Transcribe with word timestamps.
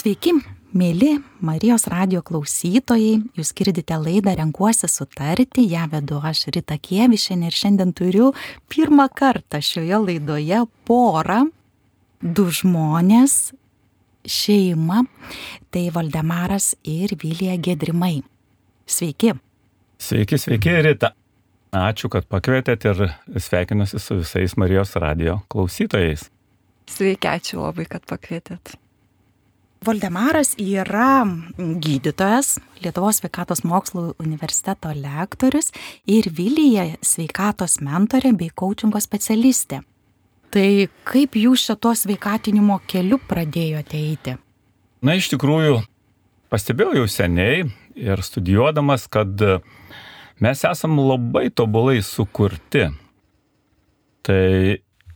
Sveiki, 0.00 0.30
mėly 0.80 1.18
Marijos 1.44 1.82
radio 1.92 2.22
klausytojai, 2.24 3.18
jūs 3.36 3.50
girdite 3.52 3.98
laidą 4.00 4.32
Renkuosi 4.38 4.88
sutarti, 4.88 5.66
ją 5.68 5.82
vedu 5.92 6.22
aš 6.24 6.46
Rita 6.54 6.78
Kievišinė 6.80 7.50
ir 7.50 7.58
šiandien 7.58 7.92
turiu 7.98 8.30
pirmą 8.72 9.10
kartą 9.12 9.60
šioje 9.60 10.00
laidoje 10.06 10.62
porą, 10.88 11.42
du 12.22 12.46
žmonės, 12.48 13.50
šeima, 14.24 15.04
tai 15.68 15.90
Valdemaras 15.92 16.72
ir 16.80 17.12
Vilija 17.20 17.60
Gedrimai. 17.60 18.22
Sveiki. 18.88 19.36
Sveiki, 20.00 20.40
sveiki, 20.40 20.76
Rita. 20.88 21.12
Ačiū, 21.76 22.08
kad 22.08 22.24
pakvietėt 22.30 22.88
ir 22.88 23.10
sveikinuosi 23.36 24.00
su 24.00 24.22
visais 24.22 24.56
Marijos 24.56 24.96
radio 24.96 25.42
klausytojais. 25.52 26.30
Sveiki, 26.88 27.36
ačiū 27.36 27.66
labai, 27.66 27.84
kad 27.90 28.08
pakvietėt. 28.08 28.79
Valdemaras 29.80 30.58
yra 30.60 31.24
gydytojas, 31.56 32.58
Lietuvos 32.84 33.22
sveikatos 33.22 33.62
mokslų 33.64 34.10
universiteto 34.20 34.90
lektorius 34.92 35.70
ir 36.04 36.28
Vilija 36.36 36.84
sveikatos 37.00 37.78
mentorė 37.80 38.34
bei 38.36 38.50
coachingo 38.52 39.00
specialistė. 39.00 39.78
Tai 40.52 40.66
kaip 41.08 41.38
jūs 41.40 41.64
šito 41.70 41.94
sveikatinimo 41.96 42.76
keliu 42.92 43.16
pradėjote 43.24 43.96
eiti? 43.96 44.36
Na, 45.00 45.16
iš 45.16 45.30
tikrųjų, 45.32 45.78
pastebėjau 46.52 46.98
jau 47.00 47.08
seniai 47.08 47.64
ir 47.96 48.20
studijuodamas, 48.20 49.08
kad 49.08 49.32
mes 50.44 50.64
esam 50.68 51.00
labai 51.00 51.46
tobulai 51.56 52.02
sukurti. 52.04 52.90
Tai 54.28 54.44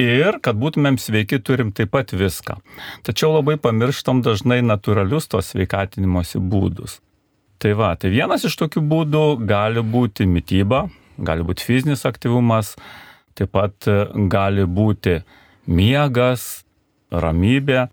Ir 0.05 0.39
kad 0.45 0.59
būtumėm 0.61 0.99
sveiki, 1.01 1.41
turim 1.41 1.73
taip 1.73 1.93
pat 1.95 2.12
viską. 2.15 2.59
Tačiau 3.07 3.33
labai 3.37 3.57
pamirštam 3.61 4.23
dažnai 4.27 4.61
natūralius 4.65 5.31
tos 5.33 5.53
sveikatinimosi 5.55 6.43
būdus. 6.43 7.01
Tai 7.62 7.73
va, 7.79 7.95
tai 7.97 8.11
vienas 8.12 8.45
iš 8.45 8.59
tokių 8.61 8.83
būdų 8.91 9.25
gali 9.48 9.81
būti 9.81 10.27
mytyba, 10.28 10.84
gali 11.17 11.47
būti 11.47 11.65
fizinis 11.65 12.05
aktyvumas, 12.09 12.75
taip 13.39 13.55
pat 13.55 13.89
e, 13.89 14.05
gali 14.31 14.67
būti 14.69 15.20
miegas, 15.67 16.65
ramybė. 17.15 17.87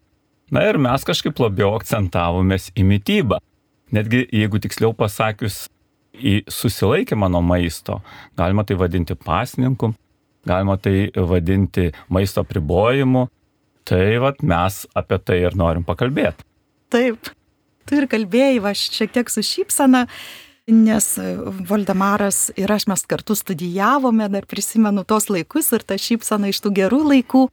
Na 0.51 0.65
ir 0.67 0.81
mes 0.81 1.05
kažkaip 1.07 1.39
labiau 1.39 1.75
akcentavomės 1.77 2.71
į 2.75 2.87
mytybą. 2.89 3.39
Netgi, 3.95 4.25
jeigu 4.35 4.59
tiksliau 4.63 4.91
pasakius, 4.97 5.65
į 6.11 6.41
susilaikymą 6.51 7.29
nuo 7.31 7.41
maisto, 7.45 8.01
galima 8.39 8.65
tai 8.67 8.77
vadinti 8.79 9.15
pasninku, 9.15 9.93
galima 10.47 10.77
tai 10.77 11.11
vadinti 11.15 11.91
maisto 12.09 12.43
pribojimu. 12.47 13.27
Tai 13.87 14.05
vat 14.21 14.43
mes 14.45 14.83
apie 14.95 15.17
tai 15.25 15.41
ir 15.41 15.57
norim 15.57 15.83
pakalbėti. 15.83 16.45
Taip, 16.93 17.31
tu 17.87 17.97
ir 17.97 18.07
kalbėjai, 18.11 18.59
va 18.63 18.73
šiek 18.77 19.13
tiek 19.15 19.31
su 19.31 19.41
šypsana, 19.45 20.05
nes 20.71 21.07
Valdemaras 21.67 22.51
ir 22.59 22.71
aš 22.71 22.85
mes 22.91 23.03
kartu 23.09 23.35
studijavome, 23.35 24.27
dar 24.31 24.45
prisimenu 24.47 25.03
tos 25.07 25.31
laikus 25.33 25.71
ir 25.75 25.85
tą 25.87 25.97
šypsaną 25.99 26.51
iš 26.51 26.61
tų 26.63 26.75
gerų 26.81 27.01
laikų. 27.13 27.47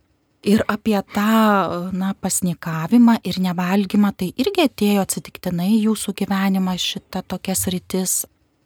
Ir 0.47 0.62
apie 0.70 0.94
tą, 1.14 1.91
na, 1.98 2.12
pasnikavimą 2.14 3.16
ir 3.27 3.41
nevalgymą, 3.42 4.12
tai 4.14 4.28
irgi 4.39 4.69
atėjo 4.69 5.03
atsitiktinai 5.03 5.81
jūsų 5.81 6.14
gyvenimą 6.20 6.77
šitą 6.78 7.25
tokias 7.27 7.64
rytis, 7.72 8.20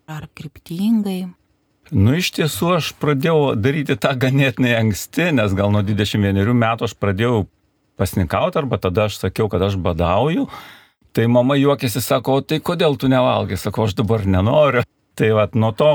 ar 0.04 0.26
kryptingai? 0.36 1.30
Nu, 1.92 2.14
iš 2.16 2.30
tiesų 2.32 2.70
aš 2.78 2.86
pradėjau 2.96 3.52
daryti 3.60 3.98
tą 4.00 4.14
ganėtinai 4.16 4.72
anksti, 4.78 5.26
nes 5.36 5.52
gal 5.52 5.68
nuo 5.74 5.82
21 5.84 6.54
metų 6.56 6.86
aš 6.88 6.94
pradėjau 6.96 7.42
pasnikauti, 8.00 8.62
arba 8.62 8.78
tada 8.80 9.10
aš 9.10 9.18
sakiau, 9.20 9.50
kad 9.52 9.60
aš 9.66 9.76
badauju. 9.76 10.46
Tai 11.12 11.26
mama 11.28 11.58
juokėsi, 11.60 12.00
sako, 12.00 12.38
tai 12.40 12.62
kodėl 12.64 12.96
tu 12.96 13.12
nevalgai, 13.12 13.60
sako, 13.60 13.84
aš 13.84 13.98
dabar 13.98 14.24
nenoriu. 14.24 14.86
Tai 15.20 15.28
vad 15.36 15.52
nuo 15.52 15.74
to 15.76 15.90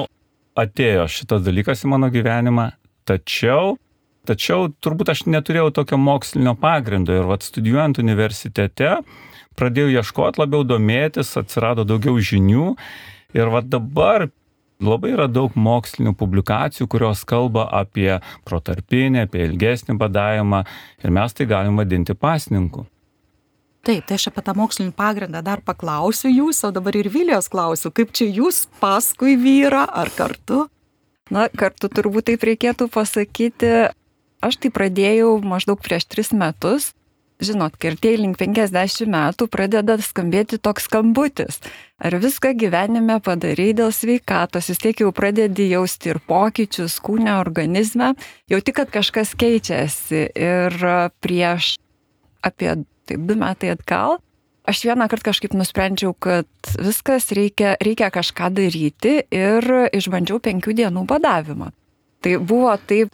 atėjo 0.57 1.07
šitas 1.09 1.41
dalykas 1.41 1.81
į 1.81 1.89
mano 1.95 2.11
gyvenimą, 2.13 2.69
tačiau, 3.09 3.73
tačiau 4.29 4.69
turbūt 4.77 5.09
aš 5.15 5.25
neturėjau 5.25 5.71
tokio 5.79 5.97
mokslinio 5.97 6.53
pagrindo 6.61 7.17
ir 7.17 7.25
vad 7.25 7.41
studijuojant 7.45 7.97
universitete 8.03 8.99
pradėjau 9.57 9.95
ieškoti, 9.97 10.43
labiau 10.43 10.61
domėtis, 10.61 11.33
atsirado 11.41 11.87
daugiau 11.89 12.21
žinių 12.21 12.75
ir 13.33 13.49
vad 13.49 13.73
dabar 13.73 14.29
Labai 14.77 15.15
yra 15.15 15.25
daug 15.25 15.55
mokslinių 15.57 16.13
publikacijų, 16.17 16.85
kurios 16.91 17.23
kalba 17.25 17.63
apie 17.73 18.19
protarpinį, 18.45 19.23
apie 19.25 19.47
ilgesnį 19.47 19.95
badavimą 19.97 20.61
ir 21.01 21.13
mes 21.17 21.33
tai 21.33 21.47
galim 21.49 21.79
vadinti 21.81 22.13
pasninku. 22.13 22.85
Taip, 23.87 24.03
tai 24.05 24.17
aš 24.19 24.27
apie 24.29 24.43
tą 24.45 24.53
mokslinį 24.57 24.93
pagrindą 24.97 25.41
dar 25.41 25.63
paklausiu 25.65 26.29
jūs, 26.29 26.59
o 26.67 26.73
dabar 26.75 26.97
ir 26.99 27.09
Vilijos 27.09 27.47
klausiu, 27.49 27.89
kaip 27.95 28.11
čia 28.13 28.27
jūs 28.29 28.65
paskui 28.81 29.37
vyrą 29.39 29.85
ar 29.87 30.11
kartu? 30.13 30.67
Na, 31.33 31.47
kartu 31.49 31.89
turbūt 31.89 32.29
taip 32.29 32.45
reikėtų 32.45 32.89
pasakyti. 32.91 33.71
Aš 34.45 34.59
tai 34.61 34.69
pradėjau 34.69 35.39
maždaug 35.41 35.81
prieš 35.81 36.05
tris 36.05 36.29
metus 36.35 36.91
žinot, 37.43 37.77
kai 37.77 37.91
artėjai 37.93 38.19
link 38.21 38.39
50 38.39 39.09
metų 39.13 39.47
pradeda 39.51 39.97
skambėti 40.01 40.59
toks 40.61 40.87
skambutis. 40.89 41.59
Ar 41.97 42.17
viską 42.21 42.53
gyvenime 42.57 43.19
padarai 43.23 43.71
dėl 43.77 43.93
sveikatos, 43.93 44.69
vis 44.71 44.81
tiek 44.81 45.01
jau 45.01 45.11
pradedi 45.15 45.69
jausti 45.71 46.13
ir 46.13 46.21
pokyčius 46.25 46.99
kūne, 47.03 47.37
organizme, 47.39 48.13
jau 48.49 48.61
tik, 48.61 48.79
kad 48.81 48.93
kažkas 48.93 49.33
keičiasi. 49.37 50.27
Ir 50.33 50.77
prieš 51.21 51.75
apie 52.45 52.73
taip 53.07 53.25
du 53.27 53.37
metai 53.39 53.71
atgal, 53.73 54.19
aš 54.67 54.83
vieną 54.89 55.07
kartą 55.09 55.31
kažkaip 55.31 55.55
nusprendžiau, 55.57 56.13
kad 56.13 56.47
viskas 56.75 57.31
reikia, 57.35 57.75
reikia 57.81 58.11
kažką 58.13 58.51
daryti 58.57 59.19
ir 59.31 59.69
išbandžiau 59.95 60.41
penkių 60.43 60.75
dienų 60.81 61.07
badavimą. 61.09 61.71
Tai 62.21 62.37
buvo 62.41 62.71
taip, 62.89 63.13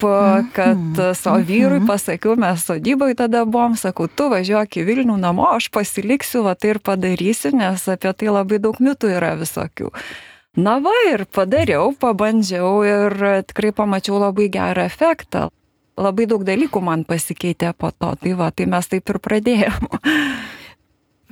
kad 0.56 0.78
mhm. 0.80 1.16
savo 1.19 1.41
vyrui 1.44 1.81
mhm. 1.81 1.88
pasakiau, 1.90 2.38
mes 2.40 2.64
sodybai 2.64 3.12
tada 3.19 3.44
buvom, 3.46 3.75
sakau, 3.80 4.08
tu 4.08 4.30
važiuok 4.31 4.80
į 4.80 4.86
Vilnių 4.88 5.18
namo, 5.19 5.50
aš 5.58 5.68
pasiliksiu, 5.75 6.46
va 6.47 6.56
tai 6.56 6.75
ir 6.75 6.80
padarysiu, 6.80 7.52
nes 7.58 7.84
apie 7.91 8.14
tai 8.16 8.31
labai 8.31 8.62
daug 8.64 8.80
mitų 8.80 9.12
yra 9.18 9.34
visokių. 9.40 9.91
Na 10.64 10.78
va 10.80 10.94
ir 11.09 11.25
padariau, 11.34 11.91
pabandžiau 11.97 12.74
ir 12.86 13.19
tikrai 13.50 13.74
pamačiau 13.75 14.22
labai 14.22 14.47
gerą 14.53 14.86
efektą. 14.86 15.47
Labai 15.97 16.25
daug 16.30 16.46
dalykų 16.46 16.81
man 16.81 17.03
pasikeitė 17.06 17.74
po 17.78 17.91
to, 17.91 18.14
tai 18.22 18.34
va, 18.38 18.52
tai 18.53 18.70
mes 18.70 18.88
taip 18.90 19.09
ir 19.09 19.20
pradėjome. 19.22 20.00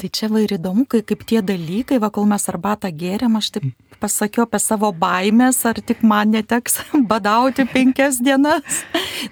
Tai 0.02 0.10
čia 0.10 0.32
va 0.34 0.40
ir 0.42 0.56
įdomu, 0.56 0.88
kai 0.90 1.04
kaip 1.06 1.22
tie 1.30 1.44
dalykai, 1.46 2.00
va 2.02 2.08
kol 2.10 2.26
mes 2.26 2.48
arbatą 2.50 2.90
gėrėm, 2.90 3.36
aš 3.38 3.52
taip 3.54 3.68
pasakiau 4.02 4.48
apie 4.48 4.58
savo 4.58 4.90
baimės, 4.98 5.60
ar 5.70 5.78
tik 5.78 6.00
man 6.02 6.32
neteks 6.34 6.80
badauti 7.12 7.68
penkias 7.70 8.18
dienas. 8.18 8.80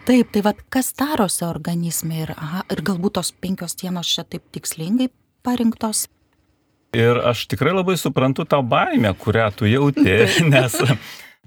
Taip, 0.06 0.30
tai 0.30 0.44
va 0.46 0.54
kas 0.70 0.92
darosi 0.94 1.42
organizme 1.48 2.20
ir, 2.22 2.34
aha, 2.38 2.62
ir 2.70 2.84
galbūt 2.86 3.18
tos 3.18 3.32
penkios 3.34 3.74
dienos 3.82 4.12
čia 4.14 4.28
taip 4.30 4.46
tikslingai 4.54 5.08
parinktos. 5.42 6.04
Ir 6.94 7.18
aš 7.32 7.48
tikrai 7.50 7.74
labai 7.74 7.98
suprantu 7.98 8.46
tą 8.46 8.62
baimę, 8.62 9.16
kurią 9.18 9.50
tu 9.58 9.66
jauti, 9.70 10.06
nes 10.54 10.78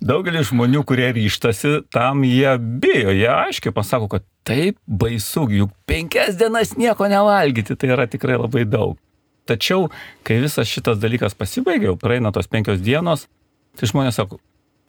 daugelis 0.03 0.51
žmonių, 0.51 0.83
kurie 0.83 1.13
ryštasi, 1.15 1.77
tam 1.95 2.27
jie 2.27 2.57
bijo, 2.59 3.15
jie 3.15 3.31
aiškiai 3.31 3.79
pasako, 3.79 4.11
kad 4.17 4.27
taip 4.43 4.83
baisu, 4.83 5.47
juk 5.63 5.79
penkias 5.87 6.35
dienas 6.43 6.75
nieko 6.75 7.07
nevalgyti, 7.07 7.79
tai 7.79 7.95
yra 7.95 8.11
tikrai 8.11 8.43
labai 8.43 8.67
daug. 8.67 8.99
Tačiau, 9.49 9.89
kai 10.27 10.39
visas 10.43 10.71
šitas 10.71 11.01
dalykas 11.03 11.35
pasibaigė, 11.35 11.91
jau 11.91 11.99
praeina 11.99 12.31
tos 12.35 12.47
penkios 12.51 12.83
dienos, 12.85 13.27
tai 13.79 13.89
žmonės 13.91 14.21
sako, 14.21 14.39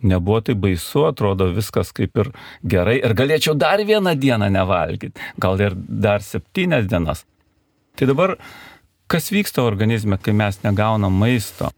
nebuvo 0.03 0.41
tai 0.45 0.55
baisu, 0.59 1.07
atrodo 1.07 1.49
viskas 1.55 1.93
kaip 1.95 2.17
ir 2.21 2.29
gerai 2.69 2.99
ir 2.99 3.15
galėčiau 3.17 3.55
dar 3.57 3.81
vieną 3.81 4.13
dieną 4.19 4.51
nevalgyti, 4.53 5.15
gal 5.41 5.61
ir 5.61 5.77
dar 5.77 6.21
septynias 6.25 6.85
dienas. 6.91 7.23
Tai 7.97 8.09
dabar, 8.09 8.35
kas 9.07 9.31
vyksta 9.33 9.63
organizme, 9.65 10.17
kai 10.21 10.35
mes 10.37 10.59
negaunam 10.65 11.15
maisto? 11.17 11.71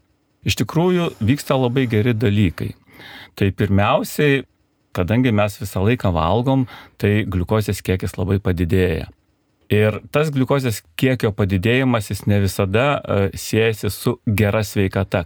Iš 0.46 0.60
tikrųjų, 0.62 1.10
vyksta 1.26 1.56
labai 1.58 1.86
geri 1.90 2.14
dalykai. 2.14 2.74
Tai 3.36 3.50
pirmiausiai, 3.52 4.44
kadangi 4.96 5.32
mes 5.34 5.58
visą 5.60 5.82
laiką 5.84 6.12
valgom, 6.14 6.64
tai 7.00 7.24
gliukozės 7.28 7.82
kiekis 7.84 8.16
labai 8.16 8.38
padidėja. 8.40 9.10
Ir 9.72 9.98
tas 10.14 10.30
gliukozės 10.30 10.82
kiekio 10.98 11.32
padidėjimas 11.34 12.12
jis 12.12 12.26
ne 12.30 12.38
visada 12.44 12.86
uh, 13.00 13.24
siejasi 13.34 13.90
su 13.90 14.18
gera 14.26 14.62
sveikata. 14.62 15.24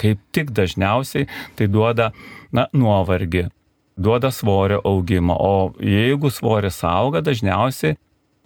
Kaip 0.00 0.22
tik 0.34 0.50
dažniausiai 0.56 1.28
tai 1.54 1.68
duoda 1.70 2.10
na, 2.50 2.66
nuovargį, 2.72 3.44
duoda 4.00 4.32
svorio 4.34 4.80
augimą, 4.84 5.36
o 5.36 5.74
jeigu 5.78 6.32
svoris 6.32 6.80
auga, 6.88 7.22
dažniausiai 7.22 7.98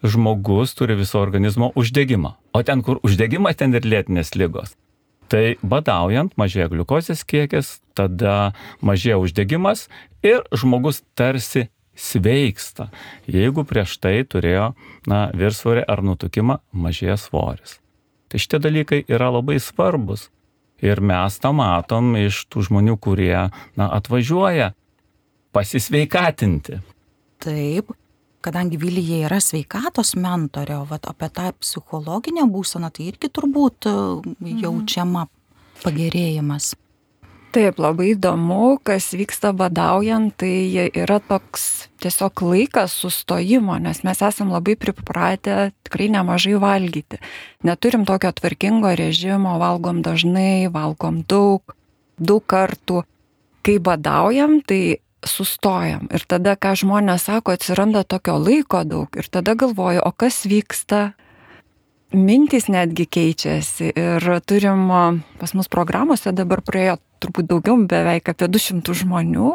žmogus 0.03 0.75
turi 0.75 0.99
viso 0.99 1.23
organizmo 1.23 1.71
uždegimą. 1.79 2.35
O 2.53 2.63
ten, 2.63 2.83
kur 2.83 3.01
uždegimas, 3.07 3.57
ten 3.57 3.75
ir 3.75 3.87
lėtinės 3.87 4.35
lygos. 4.37 4.75
Tai 5.29 5.59
badaujant 5.63 6.33
mažėja 6.41 6.71
gliukozės 6.73 7.25
kiekis, 7.29 7.79
tada 7.97 8.55
mažėja 8.81 9.19
uždegimas 9.21 9.87
ir 10.25 10.45
žmogus 10.57 11.03
tarsi 11.19 11.69
sveiksta, 11.99 12.89
jeigu 13.27 13.65
prieš 13.67 13.99
tai 14.03 14.23
turėjo 14.23 14.73
na, 15.11 15.29
virsvorį 15.35 15.85
ar 15.91 16.03
nutukimą, 16.07 16.61
mažėja 16.73 17.19
svoris. 17.21 17.79
Tai 18.29 18.41
šitie 18.41 18.61
dalykai 18.63 19.03
yra 19.09 19.33
labai 19.35 19.59
svarbus. 19.63 20.29
Ir 20.85 21.01
mes 21.03 21.39
tą 21.43 21.51
matom 21.59 22.13
iš 22.21 22.45
tų 22.53 22.69
žmonių, 22.69 22.99
kurie 23.03 23.49
na, 23.75 23.89
atvažiuoja 23.89 24.71
pasisveikatinti. 25.57 26.79
Taip, 27.43 27.91
kadangi 28.45 28.79
Vilyje 28.79 29.25
yra 29.27 29.41
sveikatos 29.43 30.15
mentorė, 30.21 30.77
o 30.79 30.87
vat, 30.87 31.09
apie 31.11 31.31
tą 31.35 31.51
psichologinę 31.59 32.47
būseną, 32.53 32.93
tai 32.95 33.09
irgi 33.11 33.33
turbūt 33.33 33.91
mhm. 33.91 34.61
jaučiama 34.63 35.27
pagerėjimas. 35.83 36.77
Taip, 37.49 37.79
labai 37.81 38.11
įdomu, 38.13 38.77
kas 38.85 39.07
vyksta 39.17 39.55
badaujant, 39.57 40.35
tai 40.37 40.91
yra 40.93 41.17
toks 41.17 41.89
tiesiog 42.03 42.43
laikas 42.45 42.93
sustojimo, 42.93 43.79
nes 43.81 44.03
mes 44.05 44.21
esam 44.21 44.53
labai 44.53 44.75
pripratę 44.77 45.71
tikrai 45.89 46.11
nemažai 46.13 46.59
valgyti. 46.61 47.17
Neturim 47.65 48.05
tokio 48.05 48.35
tvarkingo 48.37 48.93
režimo, 49.01 49.57
valgom 49.63 50.03
dažnai, 50.05 50.69
valgom 50.69 51.23
daug, 51.25 51.73
daug 52.21 52.45
kartų. 52.45 53.07
Kai 53.65 53.79
badaujam, 53.81 54.61
tai 54.61 55.01
sustojam. 55.25 56.05
Ir 56.13 56.29
tada, 56.29 56.53
ką 56.53 56.77
žmonės 56.79 57.31
sako, 57.31 57.57
atsiranda 57.57 58.05
tokio 58.05 58.37
laiko 58.37 58.85
daug. 58.85 59.09
Ir 59.17 59.25
tada 59.33 59.57
galvoju, 59.57 60.05
o 60.05 60.13
kas 60.13 60.45
vyksta 60.45 61.15
mintys 62.13 62.69
netgi 62.73 63.09
keičiasi 63.09 63.93
ir 63.93 64.31
turim 64.49 64.89
pas 65.41 65.53
mus 65.57 65.69
programuose 65.69 66.33
dabar 66.33 66.63
praėjo 66.65 66.97
turbūt 67.21 67.49
daugiau, 67.51 67.77
beveik 67.91 68.31
apie 68.33 68.49
200 68.51 68.97
žmonių 69.03 69.53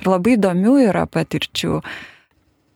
ir 0.00 0.08
labai 0.08 0.36
įdomių 0.38 0.76
yra 0.88 1.06
patirčių. 1.10 1.80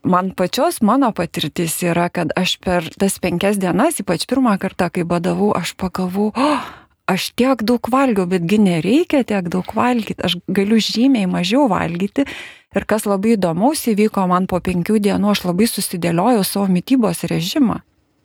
Man 0.05 0.35
pačios 0.37 0.83
mano 0.85 1.09
patirtis 1.17 1.79
yra, 1.87 2.11
kad 2.13 2.35
aš 2.37 2.59
per 2.61 2.91
tas 3.01 3.17
penkias 3.23 3.57
dienas, 3.57 4.03
ypač 4.03 4.27
pirmą 4.29 4.59
kartą, 4.61 4.91
kai 4.93 5.07
badavau, 5.09 5.55
aš 5.57 5.73
pagalvau, 5.81 6.29
oh, 6.37 6.67
aš 7.09 7.31
tiek 7.39 7.65
daug 7.65 7.89
valgiau, 7.89 8.29
betgi 8.29 8.61
nereikia 8.61 9.23
tiek 9.25 9.49
daug 9.49 9.73
valgyti, 9.73 10.21
aš 10.21 10.37
galiu 10.45 10.77
žymiai 10.77 11.31
mažiau 11.31 11.71
valgyti. 11.73 12.29
Ir 12.75 12.85
kas 12.91 13.07
labai 13.07 13.39
įdomaus 13.39 13.87
įvyko 13.89 14.27
man 14.29 14.51
po 14.51 14.61
penkių 14.61 14.99
dienų, 15.01 15.33
aš 15.33 15.47
labai 15.47 15.71
susidėliojau 15.71 16.45
savo 16.45 16.69
mytybos 16.69 17.25
režimą 17.31 17.81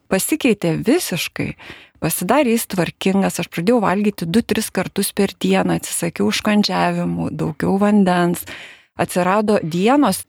pasikeitė 0.09 0.73
visiškai. 0.85 1.53
Pasidarė 1.99 2.53
jis 2.55 2.63
tvarkingas, 2.71 3.41
aš 3.41 3.49
pradėjau 3.51 3.81
valgyti 3.83 4.27
2-3 4.27 4.71
kartus 4.71 5.11
per 5.11 5.33
dieną, 5.35 5.81
atsisakiau 5.81 6.29
užkandžiavimų, 6.31 7.27
daugiau 7.35 7.75
vandens. 7.81 8.45
Atsirado 8.99 9.57
dienos, 9.63 10.23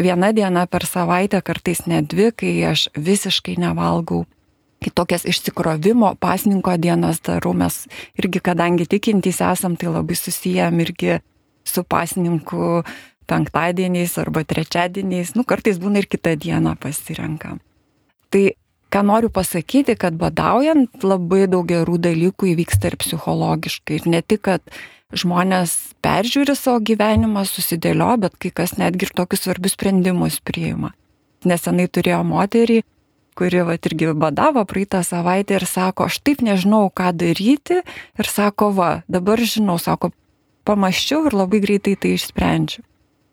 viena 0.00 0.32
diena 0.36 0.66
per 0.68 0.84
savaitę, 0.84 1.40
kartais 1.44 1.86
net 1.88 2.10
dvi, 2.12 2.28
kai 2.36 2.52
aš 2.68 2.90
visiškai 2.96 3.56
nevalgau. 3.62 4.26
Kitokias 4.84 5.24
išsikrovimo 5.24 6.12
pasninko 6.20 6.76
dienas 6.76 7.22
darau, 7.24 7.54
mes 7.56 7.86
irgi, 8.20 8.42
kadangi 8.44 8.84
tikintys 8.84 9.40
esam, 9.40 9.78
tai 9.80 9.88
labai 9.94 10.18
susijęm 10.20 10.82
irgi 10.84 11.22
su 11.64 11.84
pasninku 11.88 12.82
penktadieniais 13.24 14.18
arba 14.20 14.44
trečiadieniais, 14.44 15.32
nu 15.38 15.46
kartais 15.48 15.80
būna 15.80 16.02
ir 16.02 16.10
kitą 16.12 16.34
dieną 16.36 16.76
pasirenkam. 16.76 17.62
Tai 18.28 18.44
ką 18.94 19.02
noriu 19.02 19.30
pasakyti, 19.34 19.96
kad 19.98 20.14
badaujant 20.14 21.02
labai 21.02 21.48
daug 21.50 21.66
gerų 21.66 21.98
dalykų 21.98 22.52
įvyksta 22.52 22.92
ir 22.92 22.98
psichologiškai. 23.02 23.98
Ir 23.98 24.06
ne 24.12 24.20
tik, 24.22 24.44
kad 24.46 24.62
žmonės 25.14 25.74
peržiūri 26.04 26.54
savo 26.54 26.78
gyvenimą, 26.86 27.42
susidėlio, 27.48 28.12
bet 28.22 28.38
kai 28.38 28.52
kas 28.54 28.76
netgi 28.78 29.08
ir 29.08 29.14
tokius 29.18 29.46
svarbius 29.46 29.74
sprendimus 29.74 30.38
priima. 30.46 30.92
Nesenai 31.44 31.88
turėjo 31.90 32.22
moterį, 32.26 32.80
kuri 33.34 33.66
va 33.66 33.74
irgi 33.74 34.14
badavo 34.14 34.62
praeitą 34.70 35.02
savaitę 35.02 35.58
ir 35.58 35.66
sako, 35.66 36.06
aš 36.06 36.22
taip 36.22 36.44
nežinau, 36.46 36.86
ką 36.94 37.10
daryti. 37.18 37.82
Ir 38.18 38.30
sako, 38.30 38.70
va, 38.78 38.90
dabar 39.10 39.42
žinau, 39.42 39.76
sako, 39.82 40.14
pamaščiau 40.64 41.26
ir 41.28 41.38
labai 41.42 41.60
greitai 41.66 41.98
tai 41.98 42.14
išsprendžiu. 42.14 42.86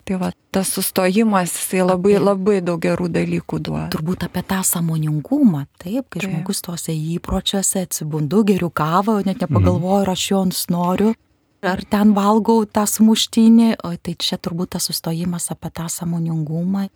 Tai 0.05 0.17
va, 0.17 0.31
tas 0.53 0.71
sustojimas, 0.73 1.53
jisai 1.53 1.83
labai, 1.85 2.15
labai 2.17 2.59
daug 2.65 2.81
gerų 2.81 3.09
dalykų 3.13 3.59
duoda. 3.61 3.87
Turbūt 3.93 4.25
apie 4.25 4.41
tą 4.49 4.61
samoningumą, 4.65 5.65
taip, 5.81 6.07
kai 6.09 6.23
taip. 6.23 6.29
žmogus 6.29 6.63
tuose 6.65 6.95
įpročiuose 6.95 7.83
atsibundu, 7.85 8.41
geriu 8.49 8.71
kavą, 8.73 9.19
net 9.27 9.43
nepagalvoju, 9.45 9.99
ar 10.01 10.13
aš 10.15 10.23
jos 10.31 10.63
noriu, 10.73 11.13
ar 11.61 11.83
ten 11.85 12.15
valgau 12.17 12.65
tą 12.65 12.87
sumuštinį, 12.89 13.75
o 13.85 13.93
tai 14.01 14.15
čia 14.17 14.39
turbūt 14.41 14.73
tas 14.77 14.89
sustojimas 14.89 15.51
apie 15.53 15.69
tą 15.77 15.85
samoningumą. 15.91 16.87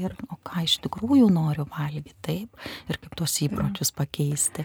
Ir, 0.00 0.14
o 0.32 0.38
ką 0.40 0.62
iš 0.64 0.78
tikrųjų 0.86 1.26
noriu 1.34 1.66
valgyti, 1.68 2.14
taip, 2.24 2.70
ir 2.88 2.96
kaip 3.02 3.18
tuos 3.18 3.34
įpročius 3.44 3.92
pakeisti. 3.92 4.64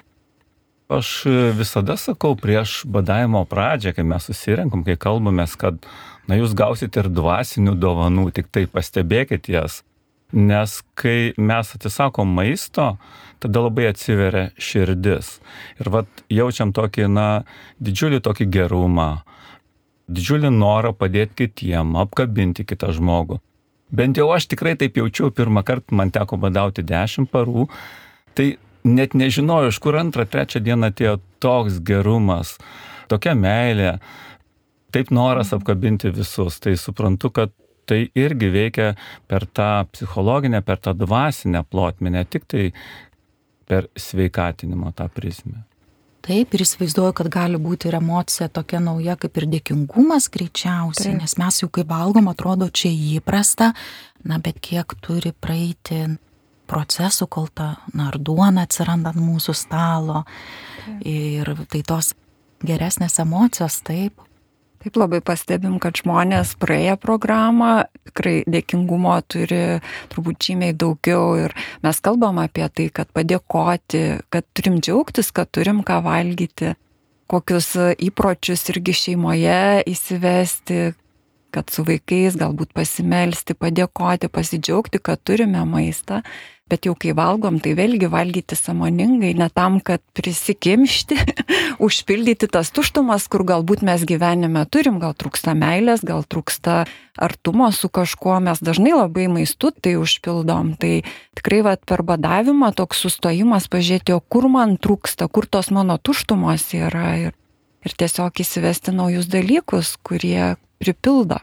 Aš 0.87 1.25
visada 1.57 1.97
sakau 1.99 2.37
prieš 2.39 2.85
badavimo 2.87 3.41
pradžią, 3.45 3.91
kai 3.91 4.05
mes 4.07 4.23
susirenkam, 4.29 4.85
kai 4.87 4.95
kalbamės, 4.95 5.57
kad 5.59 5.83
na 6.31 6.37
jūs 6.39 6.53
gausit 6.55 6.95
ir 6.95 7.09
dvasinių 7.11 7.73
dovanų, 7.75 8.29
tik 8.31 8.47
tai 8.55 8.63
pastebėkit 8.71 9.49
jas. 9.51 9.81
Nes 10.31 10.77
kai 10.95 11.33
mes 11.35 11.71
atsisakom 11.75 12.31
maisto, 12.35 12.93
tada 13.43 13.63
labai 13.63 13.89
atsiveria 13.91 14.49
širdis. 14.59 15.37
Ir 15.79 15.91
vat 15.91 16.23
jaučiam 16.31 16.71
tokį, 16.75 17.07
na, 17.11 17.27
didžiulį 17.83 18.21
tokį 18.23 18.47
gerumą, 18.51 19.09
didžiulį 20.07 20.51
norą 20.55 20.93
padėti 20.95 21.43
kitiem, 21.43 21.95
apkabinti 21.99 22.63
kitą 22.67 22.93
žmogų. 22.95 23.41
Bent 23.91 24.19
jau 24.19 24.29
aš 24.35 24.47
tikrai 24.51 24.75
taip 24.79 24.99
jaučiau, 24.99 25.31
pirmą 25.35 25.63
kartą 25.67 25.95
man 25.95 26.11
teko 26.15 26.39
badauti 26.39 26.83
dešimt 26.83 27.31
parų, 27.31 27.67
tai 28.35 28.55
net 28.87 29.15
nežinojau, 29.17 29.71
iš 29.73 29.79
kur 29.83 29.99
antrą, 29.99 30.25
trečią 30.29 30.61
dieną 30.63 30.91
atėjo 30.91 31.17
toks 31.43 31.79
gerumas, 31.85 32.55
tokia 33.11 33.35
meilė, 33.37 33.97
taip 34.95 35.11
noras 35.13 35.53
apkabinti 35.55 36.11
visus. 36.15 36.59
Tai 36.63 36.75
suprantu, 36.79 37.31
kad 37.35 37.53
tai 37.87 38.01
irgi 38.19 38.49
veikia 38.51 38.91
per 39.27 39.47
tą 39.47 39.85
psichologinę, 39.93 40.61
per 40.65 40.81
tą 40.83 40.93
dvasinę 40.97 41.63
plotmę, 41.71 42.11
ne 42.11 42.25
tik 42.25 42.47
tai 42.51 42.71
per 43.67 43.87
sveikatinimo 43.95 44.91
tą 44.95 45.07
prizmę. 45.11 45.63
Taip, 46.27 46.51
ir 46.51 46.63
įsivaizduoju, 46.65 47.13
kad 47.15 47.29
gali 47.31 47.59
būti 47.61 47.87
ir 47.87 48.01
emocija 48.01 48.49
tokia 48.51 48.81
nauja 48.83 49.15
kaip 49.19 49.37
ir 49.39 49.45
dėkingumas 49.47 50.27
greičiausiai, 50.33 51.13
Taip. 51.13 51.21
nes 51.21 51.35
mes 51.39 51.59
jau 51.61 51.69
kai 51.71 51.85
valgom, 51.87 52.27
atrodo 52.27 52.67
čia 52.67 52.91
įprasta, 52.91 53.69
na 54.27 54.39
bet 54.43 54.59
kiek 54.59 54.97
turi 55.03 55.31
praeiti 55.31 56.01
procesų, 56.67 57.29
kol 57.31 57.49
ta 57.53 57.75
narduona 57.97 58.67
atsiranda 58.67 59.13
ant 59.15 59.23
mūsų 59.23 59.55
stalo. 59.57 60.23
Ir 61.01 61.49
tai 61.71 61.83
tos 61.87 62.13
geresnės 62.65 63.19
emocijos, 63.23 63.81
taip, 63.87 64.23
Taip 64.77 64.93
labai 65.01 65.23
pastebim, 65.25 65.79
kad 65.81 65.97
žmonės 65.97 66.51
praėję 66.61 66.99
programą 67.01 67.87
tikrai 68.05 68.43
dėkingumo 68.45 69.15
turi 69.25 69.79
turbūt 70.11 70.47
žymiai 70.47 70.75
daugiau. 70.77 71.31
Ir 71.47 71.55
mes 71.81 72.01
kalbam 72.05 72.37
apie 72.43 72.67
tai, 72.69 72.85
kad 72.93 73.09
padėkoti, 73.09 74.03
kad 74.29 74.45
turim 74.53 74.77
džiaugtis, 74.77 75.33
kad 75.33 75.49
turim 75.49 75.81
ką 75.87 75.97
valgyti, 76.05 76.75
kokius 77.27 77.73
įpročius 78.05 78.67
irgi 78.71 78.93
šeimoje 79.01 79.59
įsivesti, 79.89 80.93
kad 81.57 81.73
su 81.73 81.85
vaikais 81.87 82.37
galbūt 82.39 82.75
pasimelsti, 82.77 83.57
padėkoti, 83.57 84.29
pasidžiaugti, 84.29 85.01
kad 85.03 85.25
turime 85.25 85.65
maistą 85.65 86.21
Bet 86.67 86.83
jau 86.83 86.97
kai 86.99 87.13
valgom, 87.15 87.61
tai 87.63 87.71
vėlgi 87.79 88.09
valgyti 88.11 88.57
samoningai, 88.59 89.29
ne 89.39 89.45
tam, 89.55 89.77
kad 89.79 90.01
prisikimšti, 90.17 91.15
užpildyti 91.85 92.49
tas 92.51 92.73
tuštumas, 92.75 93.29
kur 93.31 93.45
galbūt 93.47 93.85
mes 93.87 94.03
gyvenime 94.07 94.65
turim, 94.67 94.97
gal 94.99 95.15
trūksta 95.15 95.55
meilės, 95.55 96.03
gal 96.03 96.27
trūksta 96.27 96.81
artumo 97.15 97.71
su 97.71 97.87
kažkuo, 97.87 98.35
mes 98.43 98.59
dažnai 98.59 98.97
labai 98.97 99.29
maistu 99.31 99.71
tai 99.71 99.95
užpildom. 99.95 100.75
Tai 100.81 100.93
tikrai 101.39 101.63
vat, 101.69 101.85
per 101.87 102.03
badavimą 102.03 102.73
toks 102.75 102.99
sustojimas 103.05 103.71
pažiūrėti, 103.71 104.17
o 104.17 104.19
kur 104.19 104.51
man 104.51 104.75
trūksta, 104.75 105.31
kur 105.31 105.47
tos 105.47 105.71
mano 105.71 105.95
tuštumos 105.95 106.67
yra 106.75 107.13
ir, 107.29 107.37
ir 107.87 107.95
tiesiog 107.95 108.43
įsivesti 108.43 108.91
naujus 108.91 109.31
dalykus, 109.31 109.95
kurie 110.03 110.57
pripildo. 110.83 111.39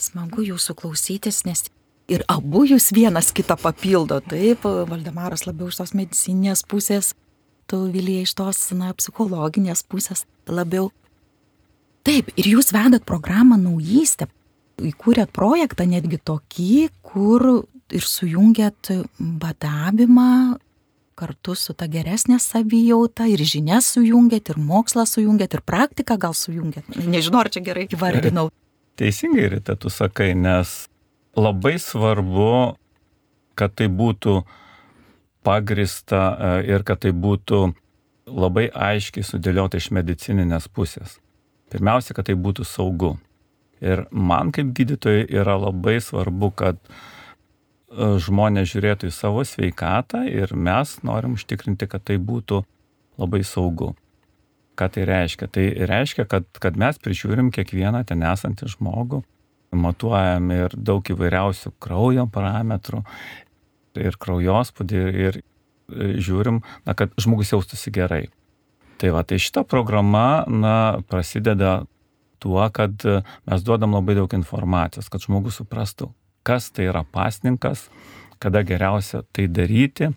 Smagu 0.00 0.44
jūsų 0.46 0.74
klausytis, 0.80 1.42
nes 1.44 1.66
ir 2.10 2.24
abu 2.30 2.64
jūs 2.68 2.90
vienas 2.96 3.30
kitą 3.36 3.56
papildo. 3.60 4.20
Taip, 4.24 4.64
Valdemaras 4.64 5.44
labiau 5.46 5.68
iš 5.70 5.80
tos 5.82 5.92
medicinės 5.96 6.64
pusės, 6.68 7.12
tu 7.70 7.84
Vilija 7.92 8.24
iš 8.26 8.34
tos, 8.38 8.62
na, 8.76 8.94
psichologinės 8.96 9.84
pusės 9.86 10.24
labiau. 10.48 10.88
Taip, 12.06 12.32
ir 12.40 12.48
jūs 12.54 12.72
vedat 12.72 13.04
programą 13.04 13.60
naujystę, 13.60 14.30
įkūrėt 14.80 15.34
projektą 15.36 15.84
netgi 15.84 16.18
tokį, 16.24 16.88
kur 17.04 17.46
ir 17.92 18.06
sujungėt 18.06 18.94
badavimą 19.18 20.56
kartu 21.20 21.52
su 21.58 21.74
ta 21.76 21.84
geresnė 21.90 22.38
savijauta 22.40 23.26
ir 23.28 23.42
žinias 23.44 23.90
sujungėt, 23.92 24.54
ir 24.54 24.60
mokslą 24.64 25.04
sujungėt, 25.04 25.58
ir 25.58 25.62
praktiką 25.66 26.16
gal 26.22 26.32
sujungėt. 26.32 26.88
Nežinau, 26.96 27.42
ar 27.44 27.52
čia 27.52 27.60
gerai 27.66 27.84
įvardinau. 27.92 28.48
Teisingai, 29.00 29.48
Rita, 29.48 29.78
tu 29.80 29.88
sakai, 29.88 30.34
nes 30.36 30.90
labai 31.32 31.78
svarbu, 31.80 32.76
kad 33.56 33.72
tai 33.72 33.86
būtų 33.88 34.42
pagrista 35.40 36.20
e, 36.36 36.50
ir 36.68 36.84
kad 36.84 37.00
tai 37.00 37.14
būtų 37.16 37.60
labai 38.28 38.66
aiškiai 38.68 39.24
sudėliota 39.24 39.80
iš 39.80 39.88
medicininės 39.96 40.68
pusės. 40.68 41.16
Pirmiausia, 41.72 42.12
kad 42.12 42.28
tai 42.28 42.36
būtų 42.36 42.66
saugu. 42.68 43.14
Ir 43.80 44.04
man 44.12 44.52
kaip 44.52 44.74
gydytojai 44.76 45.24
yra 45.32 45.56
labai 45.56 45.96
svarbu, 46.04 46.52
kad 46.52 46.76
e, 46.84 46.92
žmonės 48.20 48.68
žiūrėtų 48.74 49.08
į 49.08 49.16
savo 49.16 49.46
sveikatą 49.48 50.26
ir 50.28 50.52
mes 50.52 50.98
norim 51.08 51.40
užtikrinti, 51.40 51.88
kad 51.88 52.04
tai 52.04 52.20
būtų 52.20 52.60
labai 53.16 53.40
saugu. 53.48 53.94
Ką 54.80 54.88
tai 54.94 55.04
reiškia? 55.04 55.50
Tai 55.52 55.66
reiškia, 55.90 56.24
kad, 56.24 56.46
kad 56.62 56.78
mes 56.80 56.96
prižiūrim 57.04 57.50
kiekvieną 57.52 58.00
ten 58.08 58.24
esantį 58.24 58.70
žmogų, 58.78 59.20
matuojam 59.76 60.48
ir 60.54 60.74
daug 60.74 61.04
įvairiausių 61.04 61.74
kraujo 61.82 62.24
parametrų 62.32 63.02
ir 64.00 64.16
kraujospūdį 64.22 65.02
ir 65.26 65.40
žiūrim, 65.90 66.62
na, 66.86 66.94
kad 66.96 67.12
žmogus 67.20 67.52
jaustųsi 67.52 67.92
gerai. 67.94 68.24
Tai 69.00 69.12
va, 69.16 69.24
tai 69.24 69.40
šita 69.40 69.64
programa, 69.68 70.46
na, 70.48 70.74
prasideda 71.08 71.82
tuo, 72.40 72.62
kad 72.72 73.04
mes 73.48 73.66
duodam 73.66 73.96
labai 73.96 74.16
daug 74.16 74.32
informacijos, 74.36 75.10
kad 75.12 75.24
žmogus 75.24 75.60
suprastų, 75.60 76.10
kas 76.46 76.70
tai 76.72 76.88
yra 76.88 77.04
pasninkas, 77.04 77.88
kada 78.40 78.64
geriausia 78.64 79.26
tai 79.36 79.48
daryti 79.48 80.10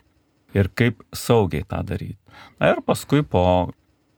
ir 0.55 0.69
kaip 0.75 1.03
saugiai 1.15 1.65
tą 1.67 1.81
daryti. 1.87 2.19
Na 2.59 2.71
ir 2.71 2.83
paskui 2.85 3.23
po 3.27 3.73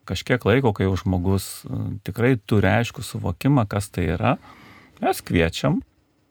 kažkiek 0.07 0.45
laiko, 0.47 0.73
kai 0.75 0.87
jau 0.87 0.95
žmogus 0.99 1.65
e, 1.65 1.81
tikrai 2.07 2.35
turi 2.37 2.71
aišku 2.71 3.03
suvokimą, 3.05 3.65
kas 3.69 3.89
tai 3.93 4.09
yra, 4.15 4.35
mes 5.01 5.21
kviečiam, 5.25 5.81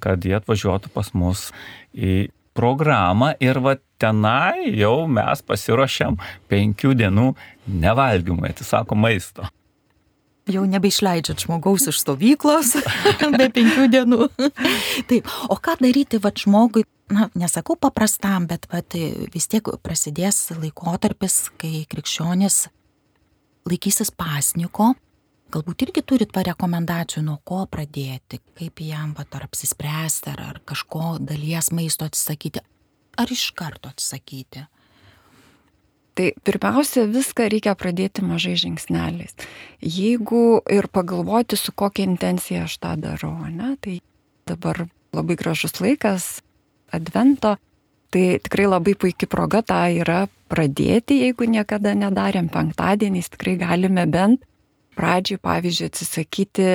kad 0.02 0.24
jie 0.24 0.36
atvažiuotų 0.38 0.92
pas 0.94 1.12
mus 1.16 1.48
į 1.94 2.28
programą 2.54 3.32
ir 3.42 3.58
va 3.62 3.76
tenai 3.98 4.70
jau 4.78 5.08
mes 5.10 5.42
pasiruošiam 5.42 6.18
penkių 6.50 6.94
dienų 7.00 7.32
nevalgymui, 7.66 8.50
atsisako 8.52 8.98
maisto. 8.98 9.48
Jau 10.50 10.66
nebeišleidžiat 10.68 11.40
žmogaus 11.46 11.88
iš 11.88 12.02
stovyklos 12.02 12.74
be 13.38 13.48
penkių 13.48 13.88
dienų. 13.92 14.28
Taip, 15.08 15.30
o 15.48 15.56
ką 15.56 15.78
daryti 15.80 16.20
va 16.20 16.34
žmogui, 16.36 16.84
na, 17.12 17.30
nesakau 17.38 17.78
paprastam, 17.80 18.48
bet 18.50 18.68
va, 18.72 18.84
vis 19.32 19.48
tiek 19.48 19.72
prasidės 19.82 20.50
laikotarpis, 20.52 21.46
kai 21.60 21.86
krikščionis 21.88 22.66
laikysis 23.68 24.12
pasniko, 24.14 24.92
galbūt 25.54 25.86
irgi 25.86 26.02
turit 26.06 26.32
parekomendacijų, 26.34 27.22
nuo 27.24 27.38
ko 27.46 27.64
pradėti, 27.70 28.40
kaip 28.58 28.82
jam 28.84 29.14
pat 29.16 29.36
ar 29.38 29.46
apsispręsti, 29.48 30.32
ar, 30.34 30.44
ar 30.52 30.60
kažko 30.66 31.16
dalies 31.22 31.70
maisto 31.74 32.08
atsisakyti, 32.08 32.64
ar 33.20 33.32
iš 33.32 33.50
karto 33.56 33.92
atsisakyti. 33.92 34.66
Tai 36.14 36.28
pirmiausia, 36.46 37.08
viską 37.10 37.48
reikia 37.50 37.72
pradėti 37.74 38.22
mažai 38.22 38.54
žingsneliais. 38.60 39.34
Jeigu 39.82 40.60
ir 40.70 40.86
pagalvoti, 40.86 41.58
su 41.58 41.74
kokia 41.74 42.06
intencija 42.06 42.68
aš 42.68 42.76
tą 42.78 42.92
darau, 43.02 43.34
ne, 43.50 43.72
tai 43.82 43.96
dabar 44.46 44.84
labai 45.14 45.34
gražus 45.38 45.80
laikas, 45.82 46.28
advento, 46.94 47.56
tai 48.14 48.38
tikrai 48.38 48.68
labai 48.70 48.94
puikia 48.94 49.26
proga 49.30 49.64
tą 49.66 49.82
yra 49.90 50.24
pradėti, 50.52 51.18
jeigu 51.24 51.48
niekada 51.50 51.96
nedarėm 51.98 52.46
penktadieniais, 52.52 53.32
tikrai 53.32 53.56
galime 53.58 54.06
bent 54.06 54.44
pradžiai, 54.94 55.40
pavyzdžiui, 55.42 55.88
atsisakyti 55.90 56.68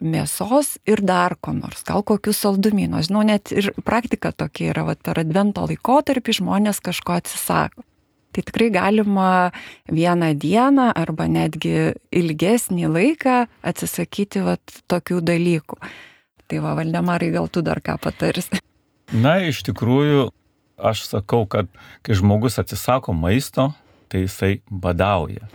mėsos 0.00 0.76
ir 0.88 1.02
dar 1.04 1.34
ko 1.42 1.52
nors, 1.56 1.82
gal 1.84 2.04
kokius 2.06 2.40
saldumynus. 2.44 3.10
Žinau, 3.10 3.24
net 3.26 3.50
ir 3.52 3.72
praktika 3.84 4.30
tokia 4.32 4.70
yra, 4.72 4.86
va, 4.86 4.94
per 4.94 5.20
advento 5.24 5.66
laikotarpį 5.66 6.38
žmonės 6.40 6.80
kažko 6.84 7.18
atsisako. 7.18 7.84
Tai 8.30 8.44
tikrai 8.46 8.68
galima 8.70 9.50
vieną 9.90 10.30
dieną 10.38 10.92
arba 10.94 11.26
netgi 11.26 11.96
ilgesnį 12.14 12.86
laiką 12.94 13.40
atsisakyti 13.66 14.44
vat, 14.46 14.62
tokių 14.86 15.18
dalykų. 15.26 15.80
Tai 16.46 16.62
va, 16.62 16.76
Valdemarai, 16.78 17.32
gal 17.34 17.50
tu 17.50 17.62
dar 17.66 17.82
ką 17.82 17.98
patarsi? 17.98 18.62
Na, 19.10 19.40
iš 19.42 19.64
tikrųjų, 19.66 20.28
aš 20.82 21.06
sakau, 21.08 21.46
kad 21.46 21.68
kai 22.06 22.16
žmogus 22.18 22.58
atsisako 22.62 23.14
maisto, 23.16 23.70
tai 24.10 24.24
jisai 24.24 24.60
badauja. 24.70 25.46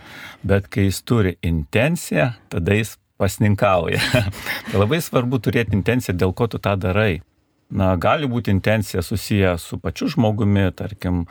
Bet 0.46 0.70
kai 0.72 0.88
jis 0.88 1.02
turi 1.04 1.36
intenciją, 1.44 2.30
tada 2.52 2.78
jis 2.78 2.96
pasninkauja. 3.20 4.00
tai 4.70 4.80
labai 4.80 5.00
svarbu 5.04 5.40
turėti 5.44 5.76
intenciją, 5.76 6.16
dėl 6.16 6.34
ko 6.36 6.48
tu 6.50 6.60
tą 6.62 6.76
darai. 6.80 7.20
Na, 7.66 7.96
gali 7.98 8.28
būti 8.30 8.52
intencija 8.54 9.02
susiję 9.02 9.56
su 9.58 9.78
pačiu 9.82 10.06
žmogumi, 10.12 10.68
tarkim, 10.76 11.24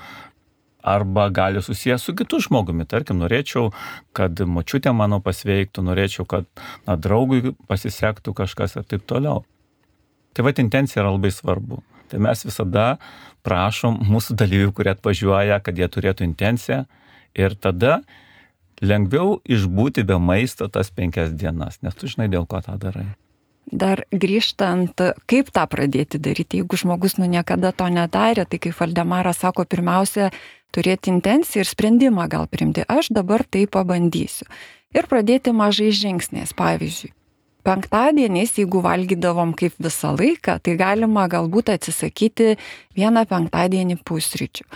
arba 0.85 1.29
gali 1.29 1.61
susijęs 1.61 2.03
su 2.03 2.15
kitu 2.15 2.39
žmogumi. 2.39 2.85
Tarkim, 2.85 3.17
norėčiau, 3.23 3.71
kad 4.13 4.37
močiutė 4.37 4.93
mano 4.93 5.21
pasveiktų, 5.23 5.81
norėčiau, 5.87 6.27
kad 6.29 6.45
na, 6.85 6.95
draugui 6.95 7.55
pasisektų 7.69 8.35
kažkas 8.37 8.77
ir 8.77 8.85
taip 8.85 9.07
toliau. 9.09 9.41
Tai 10.35 10.45
va, 10.45 10.53
intencija 10.61 11.01
yra 11.01 11.15
labai 11.15 11.31
svarbu. 11.33 11.81
Tai 12.11 12.21
mes 12.23 12.45
visada 12.45 12.85
prašom 13.45 13.99
mūsų 14.09 14.37
dalyvių, 14.39 14.71
kurie 14.75 14.93
atvažiuoja, 14.95 15.59
kad 15.63 15.77
jie 15.77 15.89
turėtų 15.91 16.25
intenciją 16.27 16.85
ir 17.37 17.57
tada 17.59 17.99
lengviau 18.81 19.39
išbūti 19.45 20.03
be 20.07 20.17
maisto 20.19 20.67
tas 20.67 20.91
penkias 20.91 21.31
dienas, 21.33 21.79
nes 21.81 21.95
tu 21.95 22.09
žinai, 22.11 22.27
dėl 22.31 22.47
ko 22.49 22.61
tą 22.65 22.75
darai. 22.81 23.07
Dar 23.65 24.03
grįžtant, 24.13 25.01
kaip 25.25 25.49
tą 25.49 25.63
pradėti 25.65 26.19
daryti, 26.21 26.61
jeigu 26.61 26.77
žmogus 26.77 27.17
nu 27.17 27.25
niekada 27.25 27.71
to 27.73 27.87
nedarė, 27.89 28.45
tai 28.45 28.59
kaip 28.61 28.77
Valdemaras 28.77 29.41
sako, 29.41 29.65
pirmiausia, 29.65 30.29
turėti 30.75 31.09
intenciją 31.09 31.63
ir 31.63 31.69
sprendimą 31.71 32.27
gal 32.29 32.45
primti, 32.51 32.85
aš 32.85 33.09
dabar 33.15 33.41
tai 33.49 33.65
pabandysiu. 33.65 34.45
Ir 34.95 35.09
pradėti 35.09 35.51
mažais 35.55 35.97
žingsniais, 35.97 36.53
pavyzdžiui. 36.55 37.15
Penktadieniais, 37.65 38.51
jeigu 38.59 38.83
valgydavom 38.85 39.55
kaip 39.57 39.73
visą 39.81 40.13
laiką, 40.13 40.59
tai 40.61 40.75
galima 40.77 41.25
galbūt 41.31 41.71
atsisakyti 41.73 42.53
vieną 42.97 43.25
penktadienį 43.31 43.97
pusryčių 44.05 44.69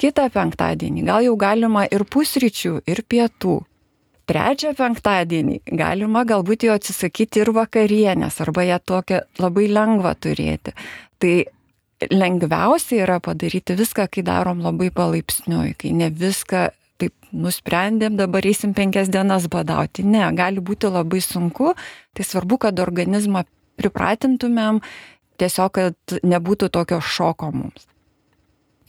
kitą 0.00 0.28
penktadienį 0.34 1.06
gal 1.06 1.24
jau 1.24 1.36
galima 1.38 1.86
ir 1.86 2.04
pusryčių, 2.10 2.80
ir 2.90 3.02
pietų. 3.08 3.60
Trečią 4.24 4.72
penktadienį 4.78 5.58
galima 5.76 6.22
galbūt 6.24 6.64
jau 6.64 6.76
atsisakyti 6.78 7.42
ir 7.42 7.52
vakarienės, 7.56 8.40
arba 8.40 8.64
ją 8.64 8.78
tokią 8.80 9.20
labai 9.42 9.66
lengvą 9.68 10.14
turėti. 10.16 10.72
Tai 11.20 11.34
lengviausia 12.10 13.02
yra 13.04 13.18
padaryti 13.24 13.76
viską, 13.76 14.08
kai 14.08 14.24
darom 14.24 14.64
labai 14.64 14.88
palaipsniui, 14.96 15.74
kai 15.76 15.92
ne 15.92 16.08
viską 16.08 16.70
nusprendėm, 17.34 18.18
dabar 18.20 18.46
eisim 18.46 18.74
penkias 18.76 19.10
dienas 19.12 19.48
badauti. 19.52 20.06
Ne, 20.06 20.24
gali 20.36 20.62
būti 20.64 20.90
labai 20.92 21.22
sunku, 21.24 21.74
tai 22.14 22.26
svarbu, 22.26 22.60
kad 22.66 22.82
organizmą 22.82 23.44
pripratintumėm, 23.80 24.80
tiesiog, 25.42 25.74
kad 25.74 26.20
nebūtų 26.22 26.70
tokio 26.74 27.02
šoko 27.02 27.50
mums 27.54 27.88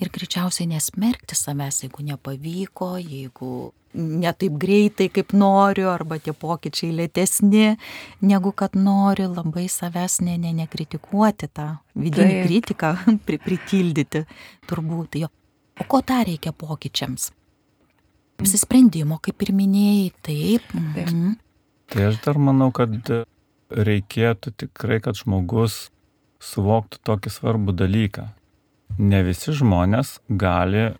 ir 0.01 0.11
greičiausiai 0.11 0.67
nesmerkti 0.69 1.37
savęs, 1.37 1.83
jeigu 1.85 2.03
nepavyko, 2.09 2.95
jeigu 2.99 3.51
ne 3.95 4.31
taip 4.35 4.57
greitai, 4.59 5.07
kaip 5.13 5.31
noriu, 5.37 5.87
arba 5.91 6.17
tie 6.19 6.33
pokyčiai 6.35 6.91
lėtesni, 6.97 7.77
negu 8.25 8.51
kad 8.51 8.75
nori, 8.75 9.27
labai 9.29 9.69
savęs 9.71 10.19
ne, 10.27 10.35
ne, 10.41 10.51
nekritikuoti 10.57 11.47
tą 11.47 11.69
vidinį 11.95 12.33
taip. 12.33 12.49
kritiką, 12.49 12.91
pri, 13.27 13.39
pritildyti 13.47 14.25
turbūt. 14.67 15.19
Jo. 15.23 15.31
O 15.79 15.87
ko 15.91 16.03
dar 16.07 16.27
reikia 16.27 16.51
pokyčiams? 16.55 17.31
Apsisprendimo, 18.41 19.19
kaip 19.23 19.41
ir 19.45 19.53
minėjai, 19.55 20.11
taip. 20.25 20.69
taip. 20.73 21.09
Mhm. 21.09 21.35
Tai 21.91 22.07
aš 22.09 22.17
dar 22.25 22.39
manau, 22.41 22.71
kad 22.75 22.91
reikėtų 23.69 24.53
tikrai, 24.65 24.99
kad 25.03 25.17
žmogus 25.17 25.89
suvoktų 26.43 27.01
tokį 27.05 27.31
svarbų 27.31 27.75
dalyką, 27.77 28.27
ne 28.99 29.21
visi 29.25 29.53
žmonės 29.55 30.19
gali 30.29 30.91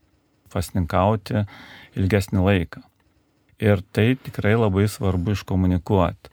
pasninkauti 0.54 1.46
ilgesnį 2.00 2.44
laiką. 2.46 2.84
Ir 3.64 3.82
tai 3.96 4.14
tikrai 4.20 4.56
labai 4.58 4.88
svarbu 4.92 5.36
iškomunikuoti, 5.36 6.32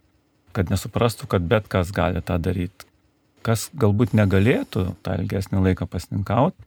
kad 0.57 0.73
nesuprastų, 0.73 1.29
kad 1.31 1.47
bet 1.47 1.69
kas 1.71 1.93
gali 1.95 2.23
tą 2.25 2.39
daryti. 2.43 2.89
Kas 3.47 3.69
galbūt 3.75 4.15
negalėtų 4.15 4.93
tą 5.03 5.17
ilgesnį 5.19 5.63
laiką 5.67 5.87
pasninkauti, 5.91 6.67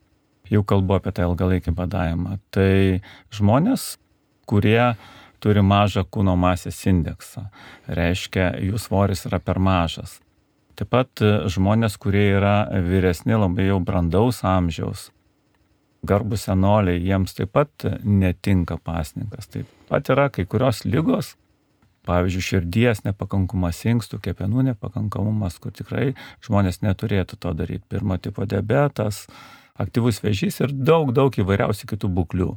jau 0.51 0.63
kalbu 0.67 0.97
apie 0.97 1.13
tą 1.15 1.27
ilgalaikį 1.29 1.73
badavimą, 1.75 2.39
tai 2.55 3.01
žmonės, 3.35 3.95
kurie 4.47 4.95
turi 5.43 5.61
mažą 5.61 6.05
kūno 6.09 6.35
masės 6.39 6.79
indeksą, 6.89 7.47
reiškia, 7.87 8.55
jų 8.65 8.79
svoris 8.81 9.25
yra 9.29 9.41
per 9.43 9.59
mažas. 9.61 10.19
Taip 10.75 10.89
pat 10.91 11.21
e, 11.23 11.45
žmonės, 11.51 11.95
kurie 12.01 12.25
yra 12.35 12.65
vyresni, 12.83 13.35
labai 13.37 13.69
jau 13.69 13.79
brandaus 13.83 14.41
amžiaus, 14.47 15.09
garbus 16.05 16.45
senoliai, 16.49 16.99
jiems 16.99 17.37
taip 17.37 17.53
pat 17.55 17.87
netinka 18.03 18.77
pasninkas. 18.83 19.47
Taip 19.51 19.69
pat 19.89 20.11
yra 20.11 20.27
kai 20.33 20.47
kurios 20.49 20.83
lygos, 20.87 21.35
pavyzdžiui, 22.05 22.45
širdies 22.49 23.03
nepakankumas, 23.05 23.81
inkstų, 23.87 24.19
kepenų 24.27 24.69
nepakankamumas, 24.71 25.57
kur 25.61 25.73
tikrai 25.75 26.13
žmonės 26.45 26.81
neturėtų 26.85 27.39
to 27.41 27.53
daryti. 27.57 27.85
Pirmo 27.89 28.19
tipo 28.21 28.45
diabetas, 28.49 29.25
aktyvus 29.79 30.21
vėžys 30.23 30.61
ir 30.63 30.75
daug, 30.75 31.13
daug 31.15 31.33
įvairiausių 31.41 31.93
kitų 31.95 32.11
būklių. 32.19 32.51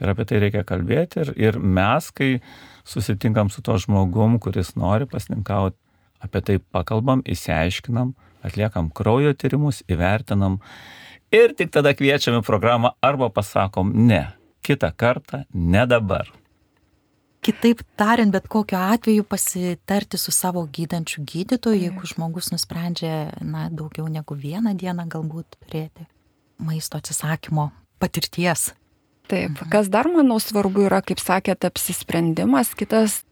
Ir 0.00 0.10
apie 0.12 0.26
tai 0.26 0.40
reikia 0.42 0.64
kalbėti. 0.66 1.20
Ir, 1.22 1.32
ir 1.36 1.58
mes, 1.60 2.08
kai 2.14 2.40
susitinkam 2.88 3.50
su 3.52 3.62
to 3.62 3.76
žmogum, 3.78 4.38
kuris 4.42 4.74
nori 4.78 5.06
pasninkauti, 5.10 5.76
apie 6.22 6.42
tai 6.46 6.58
pakalbam, 6.74 7.22
įsiaiškinam, 7.28 8.14
atliekam 8.46 8.90
kraujo 8.94 9.34
tyrimus, 9.38 9.82
įvertinam 9.90 10.60
ir 11.34 11.56
tik 11.58 11.72
tada 11.74 11.94
kviečiam 11.96 12.38
į 12.40 12.44
programą 12.46 12.94
arba 13.02 13.30
pasakom 13.32 13.92
ne, 14.08 14.24
kitą 14.66 14.92
kartą, 14.96 15.44
ne 15.52 15.84
dabar. 15.90 16.30
Kitaip 17.42 17.80
tariant, 17.98 18.30
bet 18.30 18.46
kokiu 18.46 18.78
atveju 18.78 19.24
pasitarti 19.26 20.18
su 20.18 20.30
savo 20.30 20.62
gydančiu 20.70 21.24
gydytoju, 21.26 21.80
jeigu 21.88 22.06
žmogus 22.06 22.52
nusprendžia, 22.54 23.32
na, 23.42 23.66
daugiau 23.66 24.06
negu 24.06 24.36
vieną 24.38 24.76
dieną 24.78 25.08
galbūt 25.10 25.58
turėti 25.58 26.06
maisto 26.62 27.00
atsisakymo 27.02 27.72
patirties. 27.98 28.70
Taip, 29.32 29.62
kas 29.72 29.88
dar, 29.88 30.10
manau, 30.12 30.36
svarbu 30.36 30.82
yra, 30.90 30.98
kaip 31.00 31.20
sakėte, 31.22 31.70
apsisprendimas. 31.70 32.74
Kitas 32.76 33.22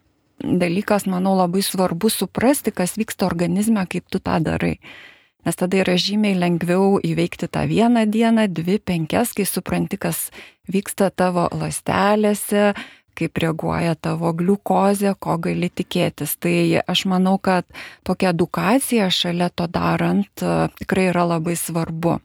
dalykas, 0.40 1.04
manau, 1.04 1.35
labai 1.37 1.61
svarbu 1.61 2.09
suprasti, 2.09 2.73
kas 2.73 2.97
vyksta 2.97 3.26
organizme, 3.28 3.85
kaip 3.85 4.07
tu 4.09 4.16
tą 4.16 4.38
darai. 4.40 4.78
Nes 5.45 5.57
tada 5.61 5.76
yra 5.83 5.99
žymiai 6.00 6.38
lengviau 6.40 6.97
įveikti 7.04 7.50
tą 7.52 7.66
vieną 7.69 8.07
dieną, 8.12 8.47
dvi, 8.49 8.78
penkias, 8.80 9.35
kai 9.37 9.45
supranti, 9.49 10.00
kas 10.00 10.30
vyksta 10.73 11.11
tavo 11.12 11.45
lastelėse, 11.52 12.73
kaip 13.21 13.37
reaguoja 13.45 13.92
tavo 14.00 14.33
gliukozė, 14.37 15.12
ko 15.21 15.37
gali 15.37 15.69
tikėtis. 15.69 16.38
Tai 16.40 16.54
aš 16.88 17.04
manau, 17.12 17.37
kad 17.37 17.69
tokia 18.09 18.33
edukacija 18.33 19.12
šalia 19.12 19.52
to 19.52 19.69
darant 19.69 20.49
tikrai 20.80 21.11
yra 21.12 21.28
labai 21.35 21.61
svarbu 21.61 22.23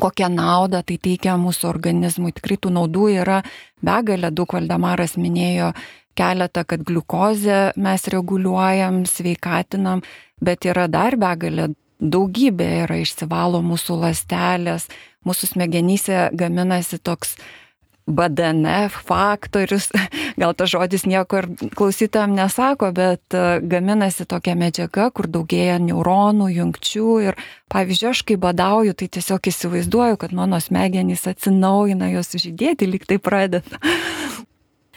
kokią 0.00 0.28
naudą 0.32 0.82
tai 0.86 0.98
teikia 1.02 1.36
mūsų 1.40 1.68
organizmui. 1.70 2.34
Tikrai 2.36 2.58
tų 2.60 2.72
naudų 2.76 3.08
yra 3.22 3.40
begalė, 3.84 4.30
daug 4.34 4.52
Valdemaras 4.56 5.16
minėjo 5.20 5.72
keletą, 6.16 6.64
kad 6.68 6.84
gliukozę 6.86 7.72
mes 7.76 8.06
reguliuojam, 8.12 9.04
sveikatinam, 9.08 10.02
bet 10.40 10.68
yra 10.68 10.86
dar 10.88 11.16
begalė, 11.20 11.70
daugybė 12.00 12.70
yra 12.84 12.98
išsivalo 13.00 13.62
mūsų 13.64 14.00
lastelės, 14.04 14.88
mūsų 15.26 15.52
smegenyse 15.54 16.26
gaminasi 16.36 17.00
toks 17.00 17.36
BDNF 18.06 19.00
faktorius, 19.06 19.90
gal 20.40 20.54
tas 20.54 20.70
žodis 20.70 21.06
nieko 21.10 21.42
ir 21.42 21.48
klausytam 21.74 22.36
nesako, 22.38 22.92
bet 22.94 23.34
e, 23.34 23.58
gaminasi 23.66 24.28
tokia 24.30 24.54
medžiaga, 24.58 25.08
kur 25.10 25.26
daugėja 25.26 25.80
neuronų, 25.82 26.48
jungčių 26.54 27.14
ir 27.26 27.40
pavyzdžiui, 27.72 28.10
aš 28.12 28.22
kai 28.28 28.38
badauju, 28.40 28.94
tai 28.94 29.10
tiesiog 29.18 29.50
įsivaizduoju, 29.50 30.20
kad 30.22 30.34
mano 30.36 30.60
smegenys 30.62 31.26
atsinaujina, 31.26 32.12
jos 32.14 32.36
žydėti 32.38 32.90
lyg 32.90 33.06
tai 33.10 33.18
pradeda. 33.18 33.82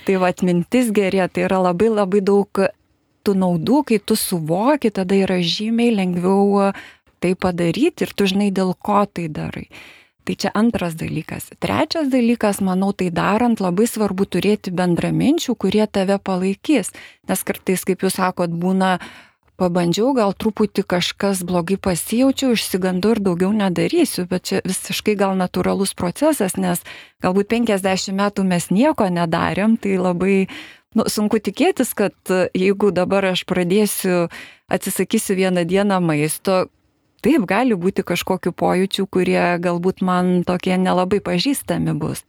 tai 0.06 0.22
va 0.22 0.30
atmintis 0.30 0.94
gerė, 0.94 1.26
tai 1.34 1.50
yra 1.50 1.64
labai 1.70 1.90
labai 1.90 2.22
daug 2.22 2.66
tų 3.26 3.36
naudų, 3.36 3.84
kai 3.90 4.00
tu 4.00 4.16
suvoki, 4.16 4.94
tada 4.94 5.18
yra 5.18 5.42
žymiai 5.42 5.92
lengviau 5.98 6.72
tai 7.20 7.36
padaryti 7.36 8.06
ir 8.06 8.14
tu 8.16 8.30
žinai, 8.30 8.50
dėl 8.56 8.74
ko 8.80 9.04
tai 9.06 9.28
darai. 9.28 9.68
Tai 10.30 10.36
čia 10.38 10.52
antras 10.54 10.94
dalykas. 10.94 11.48
Trečias 11.58 12.06
dalykas, 12.14 12.60
manau, 12.62 12.92
tai 12.94 13.08
darant 13.10 13.58
labai 13.58 13.88
svarbu 13.90 14.28
turėti 14.30 14.70
bendraminčių, 14.70 15.56
kurie 15.58 15.88
tave 15.90 16.20
palaikys. 16.22 16.94
Nes 17.26 17.42
kartais, 17.42 17.82
kaip 17.82 18.06
jūs 18.06 18.20
sakot, 18.22 18.54
būna 18.54 19.00
pabandžiau, 19.58 20.14
gal 20.14 20.38
truputį 20.38 20.86
kažkas 20.86 21.42
blogai 21.42 21.80
pasijaučiau, 21.82 22.54
išsigandu 22.54 23.16
ir 23.16 23.24
daugiau 23.26 23.50
nedarysiu, 23.58 24.30
bet 24.30 24.46
čia 24.46 24.62
visiškai 24.70 25.18
gal 25.18 25.34
natūralus 25.34 25.98
procesas, 25.98 26.54
nes 26.62 26.86
galbūt 27.26 27.50
50 27.50 28.14
metų 28.22 28.46
mes 28.54 28.70
nieko 28.70 29.10
nedarėm, 29.10 29.80
tai 29.82 29.98
labai 29.98 30.46
nu, 30.94 31.10
sunku 31.10 31.42
tikėtis, 31.42 31.98
kad 31.98 32.14
jeigu 32.54 32.94
dabar 32.94 33.34
aš 33.34 33.50
pradėsiu, 33.50 34.28
atsisakysiu 34.70 35.42
vieną 35.42 35.66
dieną 35.66 35.98
maisto, 36.06 36.68
Taip, 37.20 37.44
gali 37.50 37.76
būti 37.76 38.06
kažkokiu 38.08 38.54
pojūčių, 38.56 39.06
kurie 39.12 39.42
galbūt 39.60 40.04
man 40.06 40.44
tokie 40.48 40.78
nelabai 40.80 41.20
pažįstami 41.24 41.96
bus. 42.00 42.24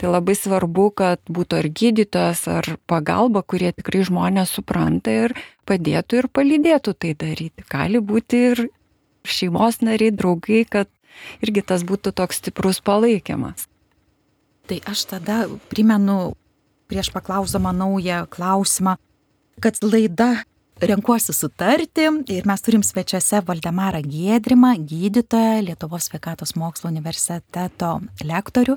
Tai 0.00 0.14
labai 0.14 0.34
svarbu, 0.34 0.86
kad 0.96 1.20
būtų 1.28 1.58
ar 1.60 1.68
gydytojas, 1.68 2.46
ar 2.48 2.68
pagalba, 2.88 3.42
kurie 3.44 3.70
tikrai 3.76 4.02
žmonės 4.08 4.54
supranta 4.56 5.12
ir 5.12 5.34
padėtų 5.68 6.22
ir 6.22 6.28
palydėtų 6.32 6.94
tai 6.96 7.12
daryti. 7.18 7.66
Gali 7.68 8.00
būti 8.00 8.40
ir 8.52 8.64
šeimos 9.28 9.82
nariai, 9.84 10.14
draugai, 10.16 10.64
kad 10.64 10.88
irgi 11.44 11.62
tas 11.62 11.84
būtų 11.86 12.14
toks 12.16 12.40
stiprus 12.40 12.80
palaikymas. 12.82 13.68
Tai 14.66 14.78
aš 14.88 15.04
tada 15.10 15.44
primenu 15.70 16.32
prieš 16.88 17.12
paklausdama 17.12 17.72
naują 17.76 18.24
klausimą, 18.32 18.96
kad 19.60 19.78
laida 19.84 20.42
renkuosi 20.88 21.32
sutarti 21.32 22.06
ir 22.34 22.46
mes 22.48 22.62
turim 22.62 22.82
svečiuose 22.82 23.42
Valdemarą 23.46 24.02
Giedrimą, 24.02 24.74
gydytoją, 24.88 25.60
Lietuvos 25.66 26.08
sveikatos 26.10 26.56
mokslo 26.56 26.90
universiteto 26.90 28.00
lektorių 28.24 28.76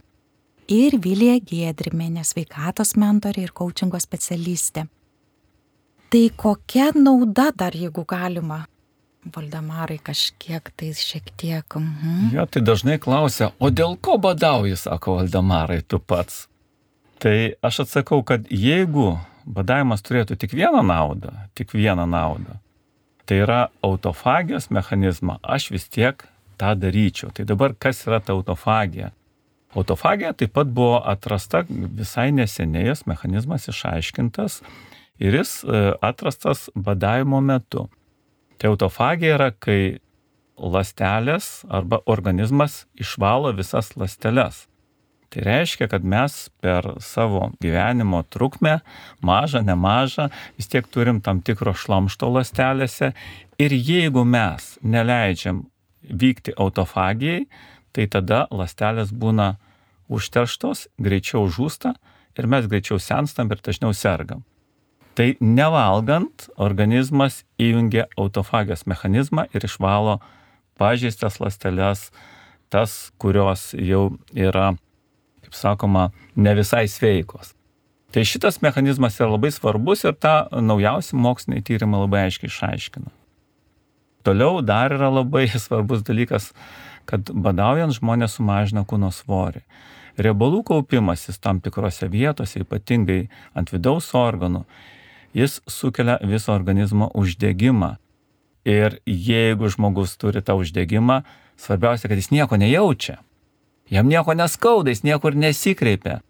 ir 0.72 1.00
Vilija 1.02 1.40
Giedriminė, 1.40 2.24
sveikatos 2.26 2.96
mentorė 3.00 3.48
ir 3.48 3.54
coachingo 3.58 4.00
specialistė. 4.02 4.86
Tai 6.14 6.24
kokia 6.38 6.92
nauda 6.96 7.50
dar, 7.58 7.76
jeigu 7.76 8.06
galima, 8.08 8.66
Valdemarai, 9.26 9.98
kažkiek 10.06 10.70
tai 10.78 10.92
šiek 10.94 11.32
tiek. 11.34 11.66
Mhm. 11.76 12.36
Jo, 12.36 12.46
tai 12.46 12.62
dažnai 12.62 13.00
klausia, 13.02 13.52
o 13.60 13.72
dėl 13.74 13.98
ko 13.98 14.20
badauji, 14.22 14.78
sako 14.78 15.18
Valdemarai, 15.18 15.82
tu 15.82 15.98
pats. 16.00 16.46
Tai 17.18 17.56
aš 17.66 17.80
atsakau, 17.86 18.22
kad 18.22 18.46
jeigu 18.52 19.16
badavimas 19.46 20.04
turėtų 20.06 20.38
tik 20.42 20.56
vieną 20.58 20.82
naudą, 20.86 21.34
tik 21.56 21.74
vieną 21.78 22.06
naudą. 22.10 22.58
Tai 23.26 23.38
yra 23.42 23.60
autofagijos 23.86 24.70
mechanizmą, 24.70 25.40
aš 25.42 25.72
vis 25.74 25.88
tiek 25.90 26.26
tą 26.62 26.74
daryčiau. 26.78 27.32
Tai 27.34 27.46
dabar 27.46 27.74
kas 27.78 28.04
yra 28.06 28.20
ta 28.22 28.36
autofagija? 28.36 29.12
Autofagija 29.76 30.34
taip 30.38 30.54
pat 30.56 30.70
buvo 30.72 31.02
atrasta 31.04 31.66
visai 31.68 32.30
neseniai, 32.32 32.88
jos 32.92 33.06
mechanizmas 33.10 33.68
išaiškintas 33.68 34.62
ir 35.20 35.36
jis 35.42 35.58
e, 35.64 35.82
atrastas 36.02 36.70
badavimo 36.76 37.42
metu. 37.42 37.88
Tai 38.58 38.72
autofagija 38.72 39.36
yra, 39.36 39.50
kai 39.52 40.00
lastelės 40.56 41.66
arba 41.68 42.00
organizmas 42.06 42.86
išvalo 42.96 43.52
visas 43.58 43.92
lasteles. 44.00 44.66
Tai 45.36 45.44
reiškia, 45.44 45.90
kad 45.92 46.06
mes 46.08 46.34
per 46.64 46.86
savo 47.04 47.50
gyvenimo 47.60 48.22
trukmę, 48.32 48.78
mažą, 49.20 49.60
nemažą, 49.68 50.30
vis 50.56 50.70
tiek 50.72 50.86
turim 50.88 51.20
tam 51.20 51.42
tikro 51.44 51.74
šlamšto 51.76 52.30
lastelėse 52.32 53.10
ir 53.60 53.76
jeigu 53.76 54.24
mes 54.24 54.78
neleidžiam 54.80 55.66
vykti 56.08 56.54
autofagijai, 56.56 57.50
tai 57.92 58.06
tada 58.08 58.46
lastelės 58.48 59.12
būna 59.12 59.58
užterštos, 60.08 60.86
greičiau 61.04 61.50
žūsta 61.52 61.92
ir 62.40 62.48
mes 62.48 62.72
greičiau 62.72 63.02
senstam 63.04 63.52
ir 63.52 63.60
dažniau 63.60 63.92
sergam. 63.92 64.46
Tai 65.20 65.34
nevalgant, 65.44 66.48
organizmas 66.56 67.44
įjungia 67.60 68.08
autofagijos 68.16 68.88
mechanizmą 68.88 69.50
ir 69.52 69.68
išvalo 69.68 70.22
pažeistas 70.80 71.42
lasteles, 71.44 72.08
tas, 72.72 73.12
kurios 73.20 73.74
jau 73.76 74.14
yra 74.32 74.78
kaip 75.56 75.62
sakoma, 75.62 76.12
ne 76.36 76.54
visai 76.56 76.88
sveikos. 76.88 77.54
Tai 78.12 78.24
šitas 78.24 78.62
mechanizmas 78.62 79.20
yra 79.20 79.32
labai 79.32 79.52
svarbus 79.52 80.04
ir 80.06 80.14
tą 80.14 80.48
naujausi 80.62 81.16
moksliniai 81.16 81.64
tyrimai 81.64 82.00
labai 82.00 82.26
aiškiai 82.28 82.50
išaiškina. 82.50 83.12
Toliau 84.24 84.62
dar 84.62 84.92
yra 84.92 85.10
labai 85.10 85.48
svarbus 85.66 86.04
dalykas, 86.04 86.54
kad 87.06 87.30
badaujant 87.32 87.94
žmonės 87.94 88.38
sumažina 88.38 88.86
kūno 88.86 89.12
svorį. 89.12 89.64
Riebalų 90.18 90.64
kaupimasis 90.64 91.40
tam 91.40 91.60
tikrose 91.60 92.08
vietose, 92.08 92.62
ypatingai 92.64 93.28
ant 93.54 93.72
vidaus 93.72 94.14
organų, 94.16 94.64
jis 95.36 95.60
sukelia 95.68 96.18
viso 96.24 96.54
organizmo 96.54 97.12
uždegimą. 97.14 97.98
Ir 98.66 98.98
jeigu 99.06 99.68
žmogus 99.70 100.16
turi 100.18 100.42
tą 100.42 100.56
uždegimą, 100.58 101.22
svarbiausia, 101.60 102.08
kad 102.08 102.18
jis 102.18 102.32
nieko 102.32 102.58
nejaučia. 102.58 103.20
Jam 103.90 104.08
nieko 104.10 104.34
neskauda, 104.34 104.90
jis 104.90 105.04
niekur 105.06 105.36
nesikreipia. 105.38 106.22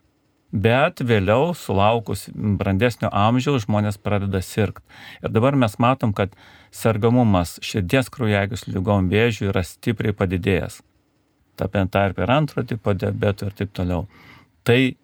Bet 0.56 1.02
vėliau, 1.04 1.54
sulaukus 1.58 2.28
brandesnio 2.36 3.10
amžiaus, 3.12 3.66
žmonės 3.66 3.98
pradeda 4.00 4.40
sirgti. 4.44 4.84
Ir 5.24 5.34
dabar 5.36 5.56
mes 5.60 5.76
matom, 5.84 6.14
kad 6.16 6.36
sergamumas 6.72 7.58
širdies 7.66 8.12
kraujagyslių 8.14 8.78
lygom 8.78 9.10
vėžių 9.12 9.50
yra 9.50 9.66
stipriai 9.68 10.16
padidėjęs. 10.16 10.80
Tapent 11.60 11.92
tarp 11.96 12.20
ir 12.20 12.32
antro 12.32 12.64
tipo 12.68 12.94
diabetų 12.96 13.50
ir 13.50 13.58
taip 13.60 13.74
toliau. 13.76 14.06
Tai 14.68 14.96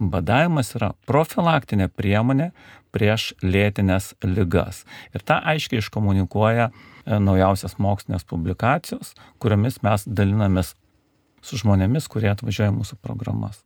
badavimas 0.00 0.74
yra 0.76 0.92
profilaktinė 1.08 1.88
priemonė 1.92 2.50
prieš 2.92 3.32
lėtinės 3.44 4.14
lygas. 4.24 4.84
Ir 5.12 5.24
tą 5.24 5.40
aiškiai 5.52 5.82
iškomunikuoja 5.82 6.70
e, 6.70 7.18
naujausias 7.20 7.76
mokslinės 7.82 8.24
publikacijos, 8.28 9.14
kuriomis 9.40 9.82
mes 9.84 10.04
dalinamės 10.08 10.74
su 11.44 11.58
žmonėmis, 11.60 12.08
kurie 12.10 12.30
atvažiuoja 12.32 12.72
mūsų 12.74 12.98
programas. 13.02 13.62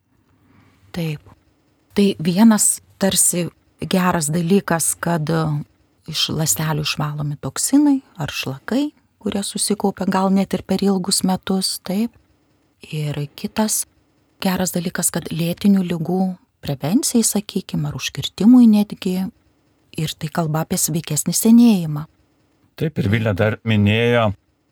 Taip. 0.94 1.22
Tai 1.94 2.06
vienas 2.22 2.80
tarsi 3.00 3.48
geras 3.80 4.30
dalykas, 4.32 4.94
kad 5.00 5.30
iš 6.10 6.28
lastelių 6.34 6.84
išvalomi 6.86 7.38
toksinai 7.40 8.00
ar 8.20 8.32
šlakai, 8.34 8.90
kurie 9.20 9.42
susikaupia 9.44 10.08
gal 10.10 10.30
net 10.34 10.54
ir 10.56 10.64
per 10.66 10.82
ilgus 10.84 11.22
metus, 11.26 11.78
taip. 11.84 12.14
Ir 12.80 13.16
kitas 13.36 13.84
geras 14.40 14.72
dalykas, 14.72 15.10
kad 15.12 15.28
lėtinių 15.28 15.82
lygų 15.84 16.22
prevencijai, 16.64 17.24
sakykime, 17.26 17.90
ar 17.90 17.98
užkirtimui 17.98 18.66
netgi. 18.70 19.28
Ir 20.00 20.14
tai 20.16 20.30
kalba 20.32 20.62
apie 20.64 20.78
sveikesnį 20.80 21.34
senėjimą. 21.34 22.06
Taip 22.80 22.96
ir 23.02 23.08
Vilė 23.12 23.34
dar 23.36 23.58
minėjo 23.66 24.30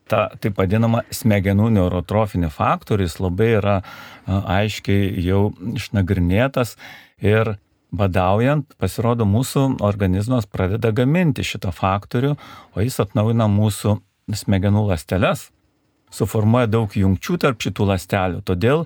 tą 0.09 0.25
taip 0.41 0.59
vadinamą 0.59 1.03
smegenų 1.13 1.69
neurotrofinį 1.77 2.51
faktorių, 2.53 3.07
jis 3.07 3.17
labai 3.21 3.49
yra 3.59 3.79
aiškiai 4.27 5.13
jau 5.25 5.49
išnagrinėtas 5.77 6.75
ir 7.23 7.55
badaujant, 7.91 8.67
pasirodo, 8.77 9.25
mūsų 9.25 9.79
organizmas 9.85 10.45
pradeda 10.45 10.91
gaminti 10.93 11.45
šitą 11.45 11.71
faktorių, 11.73 12.35
o 12.75 12.83
jis 12.85 12.99
atnaujina 13.01 13.49
mūsų 13.49 13.97
smegenų 14.43 14.85
ląsteles, 14.91 15.47
suformuoja 16.13 16.69
daug 16.69 16.93
jungčių 16.93 17.39
tarp 17.41 17.61
šitų 17.65 17.89
ląstelių. 17.89 18.43
Todėl 18.45 18.85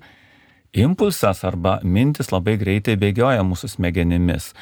impulsas 0.73 1.43
arba 1.47 1.79
mintis 1.83 2.31
labai 2.31 2.55
greitai 2.61 2.95
bėgioja 2.99 3.43
mūsų 3.47 3.73
smegenimis. 3.75 4.53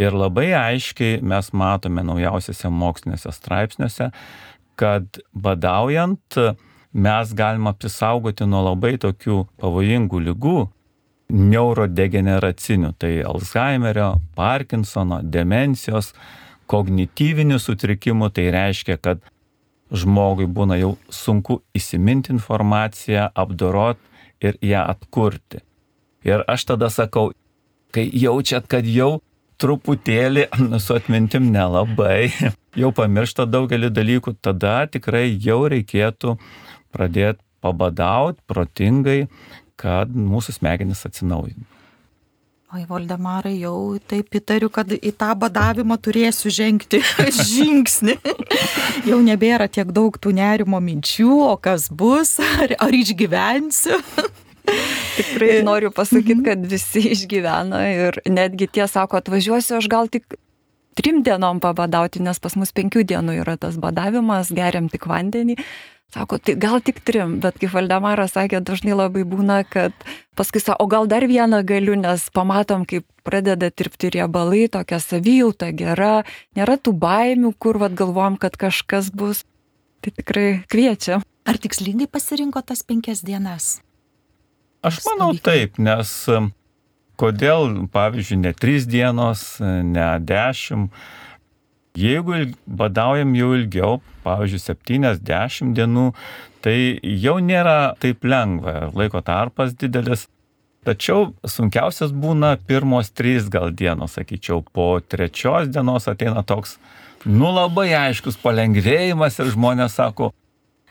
Ir 0.00 0.14
labai 0.16 0.54
aiškiai 0.56 1.20
mes 1.20 1.50
matome 1.52 2.00
naujausiuose 2.06 2.70
mokslinėse 2.72 3.32
straipsniuose, 3.36 4.08
kad 4.76 5.20
badaujant 5.32 6.38
mes 6.92 7.32
galime 7.34 7.72
apsisaugoti 7.72 8.46
nuo 8.46 8.62
labai 8.68 8.96
tokių 9.00 9.42
pavojingų 9.60 10.20
lygų, 10.28 10.60
neurodegeneracinių, 11.32 12.92
tai 13.00 13.12
Alzheimerio, 13.24 14.14
Parkinsono, 14.36 15.22
demencijos, 15.24 16.12
kognityvinių 16.68 17.58
sutrikimų, 17.60 18.28
tai 18.36 18.50
reiškia, 18.52 18.98
kad 19.00 19.22
žmogui 19.92 20.46
būna 20.48 20.78
jau 20.80 20.94
sunku 21.12 21.60
įsiminti 21.76 22.32
informaciją, 22.32 23.30
apdorot 23.34 24.00
ir 24.44 24.58
ją 24.64 24.84
atkurti. 24.92 25.62
Ir 26.28 26.44
aš 26.48 26.68
tada 26.72 26.88
sakau, 26.92 27.32
kai 27.92 28.06
jaučiat, 28.12 28.68
kad 28.70 28.86
jau 28.88 29.20
truputėlį 29.62 30.48
su 30.82 30.96
atmintim 30.96 31.50
nelabai, 31.54 32.32
jau 32.78 32.92
pamiršta 32.96 33.46
daugelį 33.46 33.92
dalykų, 33.94 34.36
tada 34.42 34.82
tikrai 34.90 35.28
jau 35.30 35.62
reikėtų 35.70 36.36
pradėti 36.92 37.42
pabadauti 37.62 38.42
protingai, 38.50 39.20
kad 39.78 40.10
mūsų 40.10 40.58
smegenys 40.58 41.06
atsinaujintų. 41.08 41.68
Oi, 42.72 42.86
Voldemarai, 42.88 43.58
jau 43.60 43.98
taip 44.08 44.32
įtariu, 44.38 44.70
kad 44.72 44.88
į 44.96 45.10
tą 45.20 45.34
badavimą 45.36 45.98
turėsiu 46.00 46.48
žengti 46.48 47.02
žingsnį. 47.52 48.14
jau 49.10 49.18
nebėra 49.20 49.66
tiek 49.68 49.90
daug 49.92 50.16
tų 50.16 50.32
nerimo 50.38 50.80
minčių, 50.80 51.34
o 51.50 51.58
kas 51.60 51.90
bus, 51.92 52.38
ar, 52.40 52.72
ar 52.80 52.96
išgyvensiu. 52.96 54.00
Tikrai 55.16 55.60
noriu 55.66 55.92
pasakyti, 55.94 56.38
mhm. 56.38 56.44
kad 56.46 56.66
visi 56.70 57.04
išgyvena 57.12 57.82
ir 57.90 58.20
netgi 58.28 58.70
tie 58.78 58.88
sako, 58.88 59.20
atvažiuosiu 59.22 59.78
aš 59.80 59.88
gal 59.92 60.10
tik 60.12 60.38
trim 60.98 61.22
dienom 61.24 61.60
pabadauti, 61.60 62.22
nes 62.24 62.40
pas 62.42 62.56
mus 62.58 62.72
penkių 62.76 63.04
dienų 63.08 63.40
yra 63.42 63.56
tas 63.60 63.78
badavimas, 63.80 64.52
geriam 64.54 64.90
tik 64.92 65.08
vandenį. 65.08 65.58
Sako, 66.12 66.36
tai 66.36 66.58
gal 66.60 66.82
tik 66.84 66.98
trim, 67.08 67.38
bet 67.40 67.56
kaip 67.56 67.72
Valdemaras 67.72 68.34
sakė, 68.36 68.58
dažnai 68.60 68.92
labai 68.92 69.22
būna, 69.24 69.62
kad 69.64 69.94
paskui 70.36 70.60
sako, 70.60 70.84
o 70.84 70.90
gal 70.92 71.08
dar 71.08 71.24
vieną 71.24 71.62
galiu, 71.64 71.94
nes 71.96 72.26
pamatom, 72.36 72.84
kaip 72.84 73.06
pradeda 73.24 73.70
tirpti 73.72 74.10
riebalai, 74.12 74.66
tokia 74.68 74.98
savijauta 75.00 75.70
gera, 75.72 76.26
nėra 76.52 76.76
tų 76.76 76.92
baimių, 77.00 77.54
kur 77.56 77.80
vad 77.80 77.96
galvom, 77.96 78.36
kad 78.36 78.60
kažkas 78.60 79.08
bus. 79.08 79.46
Tai 80.04 80.12
tikrai 80.18 80.46
kviečia. 80.68 81.22
Ar 81.48 81.58
tikslingai 81.62 82.10
pasirinko 82.10 82.60
tas 82.66 82.84
penkias 82.84 83.24
dienas? 83.24 83.78
Aš 84.82 84.98
manau 85.06 85.30
taip, 85.38 85.76
nes 85.78 86.10
kodėl, 87.20 87.84
pavyzdžiui, 87.94 88.40
ne 88.42 88.50
trys 88.50 88.88
dienos, 88.90 89.44
ne 89.62 90.06
dešimt. 90.26 90.90
Jeigu 91.94 92.48
badaujam 92.66 93.34
jau 93.36 93.50
ilgiau, 93.54 94.00
pavyzdžiui, 94.24 94.62
70 94.64 95.76
dienų, 95.76 96.06
tai 96.64 96.76
jau 97.04 97.36
nėra 97.44 97.92
taip 98.02 98.24
lengva, 98.26 98.88
laiko 98.96 99.22
tarpas 99.22 99.76
didelis. 99.78 100.26
Tačiau 100.82 101.28
sunkiausias 101.46 102.10
būna 102.10 102.56
pirmos 102.66 103.12
trys 103.14 103.46
gal 103.52 103.70
dienos, 103.70 104.16
sakyčiau, 104.16 104.64
po 104.74 104.96
trečios 104.98 105.70
dienos 105.70 106.10
ateina 106.10 106.42
toks, 106.42 106.74
nu 107.22 107.52
labai 107.54 107.92
aiškus 108.00 108.40
palengvėjimas 108.42 109.38
ir 109.38 109.52
žmonės 109.54 109.94
sako, 110.00 110.32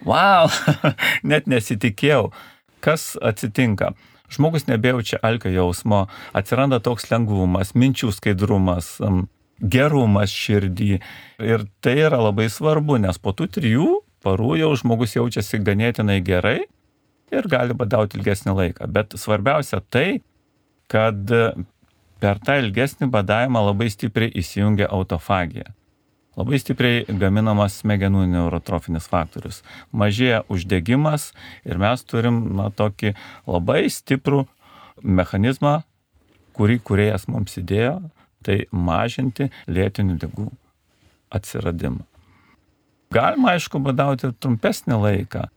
wow, 0.08 0.48
net 1.34 1.52
nesitikėjau 1.52 2.30
kas 2.84 3.14
atsitinka? 3.22 3.94
Žmogus 4.32 4.68
nebejaučia 4.70 5.20
alkio 5.28 5.52
jausmo, 5.52 6.06
atsiranda 6.38 6.80
toks 6.84 7.10
lengvumas, 7.12 7.74
minčių 7.76 8.14
skaidrumas, 8.16 8.96
gerumas 9.60 10.32
širdį. 10.32 11.02
Ir 11.44 11.66
tai 11.84 11.98
yra 12.08 12.22
labai 12.22 12.48
svarbu, 12.50 13.02
nes 13.04 13.20
po 13.20 13.36
tų 13.36 13.50
trijų 13.58 13.90
parų 14.24 14.56
jau 14.62 14.72
žmogus 14.80 15.18
jaučiasi 15.18 15.60
ganėtinai 15.66 16.22
gerai 16.24 16.62
ir 17.32 17.52
gali 17.52 17.76
badauti 17.78 18.20
ilgesnį 18.20 18.56
laiką. 18.56 18.88
Bet 18.92 19.18
svarbiausia 19.20 19.82
tai, 19.90 20.22
kad 20.92 21.28
per 22.22 22.42
tą 22.46 22.58
ilgesnį 22.62 23.10
badavimą 23.12 23.68
labai 23.72 23.90
stipriai 23.92 24.32
įsijungia 24.42 24.90
autofagija 24.94 25.74
labai 26.40 26.60
stipriai 26.62 27.04
gaminamas 27.20 27.80
smegenų 27.82 28.26
neurotrofinis 28.32 29.10
faktorius. 29.12 29.62
Mažėja 29.92 30.44
uždegimas 30.52 31.32
ir 31.68 31.82
mes 31.82 32.04
turim 32.08 32.44
na, 32.58 32.70
tokį 32.72 33.16
labai 33.50 33.84
stiprų 33.92 34.46
mechanizmą, 35.02 35.82
kurį 36.56 36.80
kuriejas 36.86 37.28
mums 37.32 37.58
įdėjo, 37.60 37.98
tai 38.46 38.64
mažinti 38.72 39.50
lėtinių 39.68 40.18
lygų 40.22 40.48
atsiradimą. 41.32 42.06
Galima, 43.12 43.58
aišku, 43.58 43.82
badauti 43.84 44.32
trumpesnį 44.40 44.98
laiką. 45.02 45.50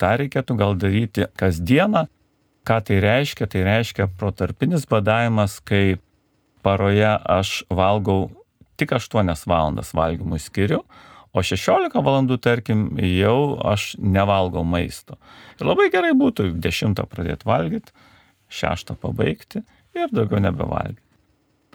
Ta 0.00 0.14
reikėtų 0.16 0.56
gal 0.56 0.78
daryti 0.80 1.26
kasdieną. 1.36 2.06
Ką 2.64 2.76
tai 2.88 3.00
reiškia? 3.04 3.48
Tai 3.52 3.64
reiškia 3.66 4.06
protarpinis 4.20 4.86
badavimas, 4.88 5.58
kai 5.60 6.00
paroje 6.64 7.10
aš 7.20 7.62
valgau 7.68 8.30
tik 8.80 8.94
8 8.96 9.46
valandas 9.50 9.94
valgymui 9.96 10.40
skiriu, 10.42 10.82
o 11.30 11.42
16 11.46 11.94
valandų, 12.04 12.38
tarkim, 12.42 12.86
jau 13.04 13.58
aš 13.70 13.94
nevalgau 14.02 14.64
maisto. 14.66 15.18
Ir 15.60 15.68
labai 15.70 15.90
gerai 15.92 16.14
būtų 16.18 16.50
10 16.58 17.04
pradėti 17.10 17.48
valgyti, 17.48 17.94
6 18.50 18.96
pabaigti 19.00 19.62
ir 19.94 20.10
daugiau 20.14 20.42
nebevalgyti. 20.42 21.04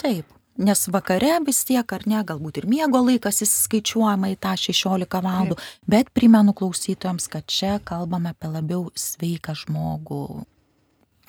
Taip, 0.01 0.27
nes 0.59 0.81
vakare 0.91 1.37
vis 1.47 1.61
tiek, 1.67 1.87
ar 1.95 2.03
ne, 2.09 2.19
galbūt 2.27 2.59
ir 2.59 2.67
miego 2.71 2.99
laikas 3.05 3.41
įskaičiuojama 3.45 4.33
į 4.33 4.39
tą 4.43 4.55
16 4.59 5.07
valandų, 5.23 5.55
Taip. 5.59 5.87
bet 5.87 6.11
primenu 6.15 6.55
klausytojams, 6.57 7.29
kad 7.31 7.47
čia 7.47 7.77
kalbame 7.83 8.33
apie 8.35 8.51
labiau 8.51 8.89
sveiką 8.99 9.55
žmogų 9.63 10.25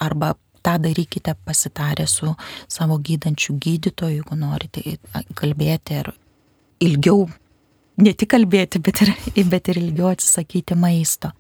arba 0.03 0.35
tą 0.67 0.77
darykite 0.83 1.35
pasitarę 1.47 2.07
su 2.11 2.35
savo 2.69 2.99
gydančiu 2.99 3.55
gydytoju, 3.63 4.21
jeigu 4.21 4.39
norite 4.39 4.83
kalbėti 5.39 6.01
ir 6.03 6.13
ilgiau, 6.83 7.27
ne 8.03 8.13
tik 8.13 8.33
kalbėti, 8.35 8.83
bet 8.83 9.03
ir, 9.07 9.13
bet 9.51 9.71
ir 9.73 9.81
ilgiau 9.81 10.11
atsisakyti 10.13 10.77
maisto. 10.79 11.31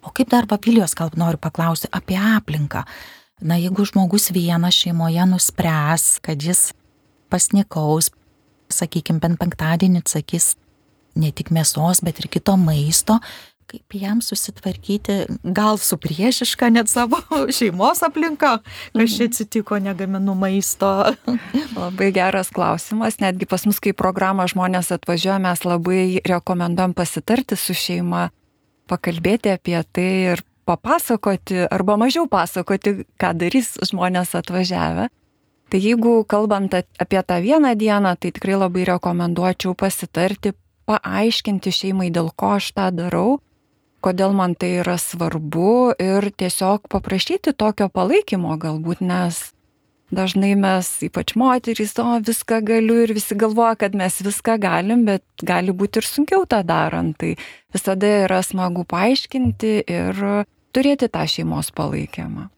O 0.00 0.12
kaip 0.16 0.30
dar 0.32 0.48
papilijos 0.48 0.96
kalb 0.96 1.18
noriu 1.20 1.38
paklausti 1.40 1.90
apie 1.92 2.16
aplinką. 2.16 2.86
Na, 3.40 3.56
jeigu 3.60 3.84
žmogus 3.88 4.30
vienas 4.36 4.76
šeimoje 4.76 5.24
nuspręs, 5.28 6.18
kad 6.24 6.40
jis 6.44 6.70
pasnikaus, 7.32 8.10
sakykime, 8.72 9.20
bent 9.20 9.40
penktadienį 9.40 10.02
sakys 10.08 10.54
ne 11.20 11.32
tik 11.32 11.50
mėsos, 11.52 12.02
bet 12.04 12.20
ir 12.20 12.28
kito 12.32 12.56
maisto, 12.60 13.18
kaip 13.70 13.94
jam 13.94 14.18
susitvarkyti, 14.22 15.16
gal 15.44 15.78
su 15.78 15.96
priešiška 16.00 16.70
net 16.74 16.90
savo 16.90 17.20
šeimos 17.56 18.02
aplinka, 18.06 18.58
kas 18.96 19.16
čia 19.16 19.28
atsitiko, 19.30 19.78
negaminu 19.78 20.34
maisto. 20.34 20.90
Labai 21.78 22.10
geras 22.14 22.50
klausimas, 22.54 23.20
netgi 23.22 23.46
pas 23.50 23.66
mus, 23.68 23.78
kai 23.82 23.94
programą 23.96 24.48
žmonės 24.50 24.90
atvažiuoja, 24.96 25.38
mes 25.42 25.64
labai 25.64 26.02
rekomenduojam 26.26 26.94
pasitarti 26.98 27.58
su 27.58 27.76
šeima, 27.76 28.28
pakalbėti 28.90 29.54
apie 29.54 29.78
tai 29.94 30.08
ir 30.34 30.42
papasakoti 30.66 31.66
arba 31.70 31.96
mažiau 32.00 32.26
pasakoti, 32.30 33.04
ką 33.20 33.34
darys 33.38 33.76
žmonės 33.90 34.34
atvažiavę. 34.38 35.08
Tai 35.70 35.78
jeigu 35.78 36.24
kalbant 36.26 36.74
apie 36.74 37.20
tą 37.22 37.38
vieną 37.38 37.76
dieną, 37.78 38.16
tai 38.18 38.32
tikrai 38.34 38.58
labai 38.58 38.88
rekomenduočiau 38.88 39.76
pasitarti, 39.78 40.56
paaiškinti 40.90 41.70
šeimai, 41.70 42.10
dėl 42.10 42.32
ko 42.34 42.56
aš 42.58 42.72
tą 42.74 42.88
darau 42.90 43.38
kodėl 44.04 44.34
man 44.36 44.56
tai 44.58 44.76
yra 44.82 44.96
svarbu 45.00 45.94
ir 46.00 46.30
tiesiog 46.32 46.88
paprašyti 46.92 47.54
tokio 47.56 47.88
palaikymo 47.92 48.56
galbūt, 48.60 49.02
nes 49.04 49.50
dažnai 50.10 50.54
mes, 50.58 50.88
ypač 51.06 51.34
moterys, 51.38 51.94
o 52.02 52.18
viską 52.26 52.60
galiu 52.66 53.00
ir 53.04 53.14
visi 53.14 53.36
galvoja, 53.38 53.76
kad 53.78 53.96
mes 53.96 54.20
viską 54.24 54.58
galim, 54.62 55.04
bet 55.08 55.24
gali 55.46 55.72
būti 55.72 56.02
ir 56.02 56.08
sunkiau 56.08 56.46
tą 56.50 56.62
darant. 56.66 57.16
Tai 57.20 57.36
visada 57.74 58.14
yra 58.26 58.42
smagu 58.46 58.84
paaiškinti 58.90 59.74
ir 59.86 60.24
turėti 60.74 61.10
tą 61.10 61.26
šeimos 61.30 61.70
palaikymą. 61.74 62.48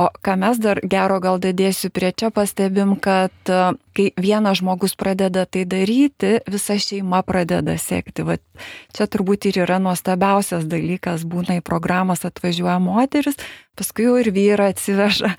O 0.00 0.08
ką 0.24 0.36
mes 0.40 0.56
dar 0.56 0.78
gero 0.80 1.18
gal 1.20 1.36
dėdėsiu 1.42 1.90
prie 1.92 2.08
čia, 2.16 2.30
pastebim, 2.32 2.94
kad 3.04 3.34
e, 3.52 3.58
kai 3.92 4.06
vienas 4.16 4.62
žmogus 4.62 4.94
pradeda 4.96 5.42
tai 5.44 5.66
daryti, 5.68 6.38
visa 6.48 6.78
šeima 6.80 7.20
pradeda 7.28 7.74
sekti. 7.76 8.24
Vat 8.24 8.40
čia 8.96 9.04
turbūt 9.12 9.50
ir 9.50 9.58
yra 9.66 9.76
nuostabiausias 9.82 10.64
dalykas, 10.70 11.26
būna 11.28 11.58
į 11.60 11.66
programas 11.66 12.24
atvažiuoja 12.24 12.78
moteris, 12.80 13.36
paskui 13.76 14.08
jau 14.08 14.16
ir 14.22 14.32
vyrą 14.32 14.70
atsiveža. 14.72 15.34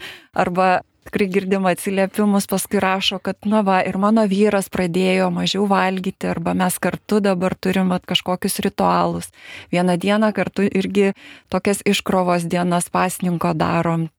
Arba 0.46 0.70
tikrai 1.10 1.30
girdim 1.34 1.66
atsiliepimus, 1.66 2.46
paskui 2.46 2.86
rašo, 2.86 3.18
kad, 3.18 3.42
na 3.50 3.66
va, 3.66 3.82
ir 3.82 3.98
mano 3.98 4.28
vyras 4.30 4.70
pradėjo 4.70 5.34
mažiau 5.34 5.66
valgyti, 5.66 6.30
arba 6.30 6.54
mes 6.54 6.78
kartu 6.78 7.18
dabar 7.18 7.58
turim 7.58 7.90
at, 7.98 8.06
kažkokius 8.06 8.62
ritualus. 8.62 9.34
Vieną 9.74 9.98
dieną 9.98 10.36
kartu 10.38 10.70
irgi 10.70 11.16
tokias 11.50 11.82
iškrovos 11.82 12.46
dienas 12.46 12.94
pasninko 12.94 13.58
darom. 13.58 14.12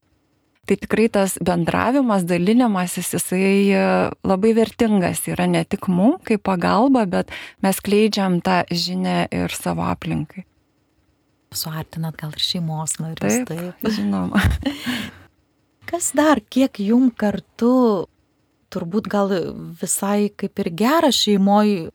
Tai 0.63 0.77
tikrai 0.79 1.09
tas 1.11 1.35
bendravimas, 1.43 2.23
dalinimasis, 2.23 3.09
jisai 3.17 3.47
e, 3.75 3.79
labai 4.23 4.53
vertingas 4.55 5.25
yra 5.27 5.43
ne 5.49 5.65
tik 5.67 5.89
mum 5.91 6.15
kaip 6.23 6.45
pagalba, 6.47 7.03
bet 7.03 7.33
mes 7.65 7.81
kleidžiam 7.83 8.39
tą 8.45 8.61
žinę 8.71 9.25
ir 9.27 9.51
savo 9.51 9.83
aplinkai. 9.83 10.45
Suartinat 11.53 12.15
gal 12.17 12.31
ir 12.31 12.45
šeimos 12.47 12.95
narius. 13.03 13.43
Taip, 13.43 13.51
taip. 13.51 13.83
žinoma. 13.97 14.39
Kas 15.91 16.13
dar, 16.15 16.39
kiek 16.39 16.79
jum 16.79 17.09
kartu, 17.11 18.07
turbūt 18.71 19.11
gal 19.11 19.35
visai 19.81 20.31
kaip 20.31 20.63
ir 20.63 20.71
gera 20.79 21.11
šeimoji, 21.13 21.91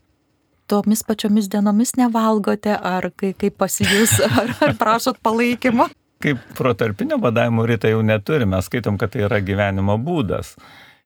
tomis 0.68 1.02
pačiomis 1.08 1.48
dienomis 1.48 1.94
nevalgote, 1.96 2.76
ar 2.76 3.08
kai, 3.16 3.32
kaip 3.32 3.56
pasijus, 3.64 4.18
ar, 4.42 4.52
ar 4.60 4.76
prašot 4.78 5.22
palaikymo? 5.24 5.88
Kaip 6.22 6.42
protarpinio 6.58 7.18
badavimo 7.22 7.66
rytą 7.68 7.92
jau 7.92 8.02
neturime, 8.02 8.60
skaitom, 8.64 8.98
kad 9.00 9.14
tai 9.14 9.24
yra 9.28 9.40
gyvenimo 9.44 9.98
būdas. 10.02 10.56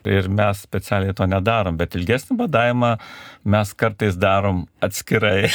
Ir 0.09 0.27
mes 0.33 0.65
specialiai 0.65 1.15
to 1.15 1.29
nedarom, 1.31 1.77
bet 1.79 1.95
ilgesnį 1.95 2.37
badavimą 2.41 2.97
mes 3.55 3.75
kartais 3.79 4.17
darom 4.19 4.65
atskirai. 4.83 5.47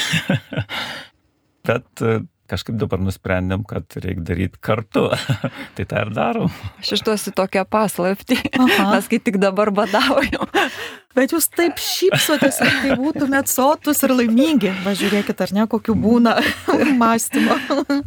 bet 1.67 2.05
kažkaip 2.49 2.77
dabar 2.79 3.01
nusprendėm, 3.03 3.65
kad 3.67 3.97
reikia 3.99 4.25
daryti 4.31 4.61
kartu. 4.63 5.07
tai 5.77 5.87
tą 5.87 6.05
ir 6.05 6.13
darom. 6.15 6.53
Aš 6.81 6.97
išduosiu 6.99 7.35
tokią 7.37 7.65
paslaptį. 7.69 8.39
Mes 8.57 9.11
kai 9.11 9.21
tik 9.23 9.41
dabar 9.43 9.73
badaujam 9.75 10.47
bet 11.17 11.33
jūs 11.33 11.49
taip 11.53 11.79
šypsotės, 11.81 12.59
kad 12.61 12.75
tai 12.83 12.97
būtumėt 12.99 13.49
sotus 13.49 14.03
ir 14.05 14.13
laimingi. 14.13 14.71
Važiuokit, 14.85 15.41
ar 15.43 15.53
ne, 15.55 15.65
kokiu 15.69 15.95
būna 15.97 16.35
mąstymo. 17.01 17.57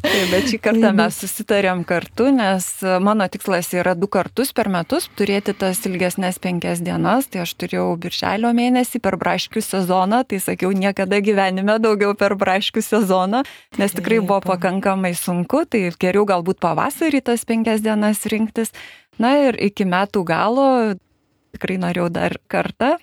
Taip, 0.05 0.26
bet 0.31 0.50
šį 0.53 0.61
kartą 0.62 0.92
mes 0.96 1.18
susitarėm 1.24 1.83
kartu, 1.88 2.31
nes 2.35 2.68
mano 3.03 3.26
tikslas 3.33 3.72
yra 3.74 3.96
du 3.98 4.11
kartus 4.11 4.55
per 4.57 4.70
metus 4.72 5.09
turėti 5.18 5.55
tas 5.59 5.81
ilgesnės 5.88 6.38
penkias 6.42 6.83
dienas. 6.87 7.29
Tai 7.31 7.44
aš 7.44 7.57
turėjau 7.59 7.88
birželio 8.00 8.53
mėnesį 8.57 9.03
per 9.03 9.18
braškių 9.20 9.62
sezoną, 9.64 10.22
tai 10.31 10.40
sakiau, 10.42 10.70
niekada 10.76 11.20
gyvenime 11.24 11.81
daugiau 11.83 12.14
per 12.18 12.37
braškių 12.38 12.85
sezoną, 12.85 13.42
nes 13.81 13.96
tikrai 13.96 14.20
buvo 14.30 14.40
pakankamai 14.46 15.10
sunku, 15.18 15.64
tai 15.66 15.88
geriau 15.98 16.22
galbūt 16.28 16.60
pavasarį 16.62 17.24
tas 17.26 17.42
penkias 17.48 17.82
dienas 17.82 18.22
rinktis. 18.30 18.70
Na 19.18 19.34
ir 19.48 19.58
iki 19.58 19.86
metų 19.88 20.22
galo 20.28 20.66
tikrai 21.56 21.80
norėjau 21.82 22.06
dar 22.14 22.36
kartą, 22.50 22.94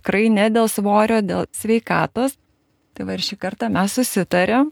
tikrai 0.00 0.30
ne 0.32 0.48
dėl 0.52 0.70
svorio, 0.72 1.20
dėl 1.20 1.44
sveikatos. 1.52 2.38
Tai 2.94 3.08
va 3.08 3.16
ir 3.16 3.24
šį 3.26 3.36
kartą 3.42 3.68
mes 3.74 3.92
susitarėm, 3.98 4.70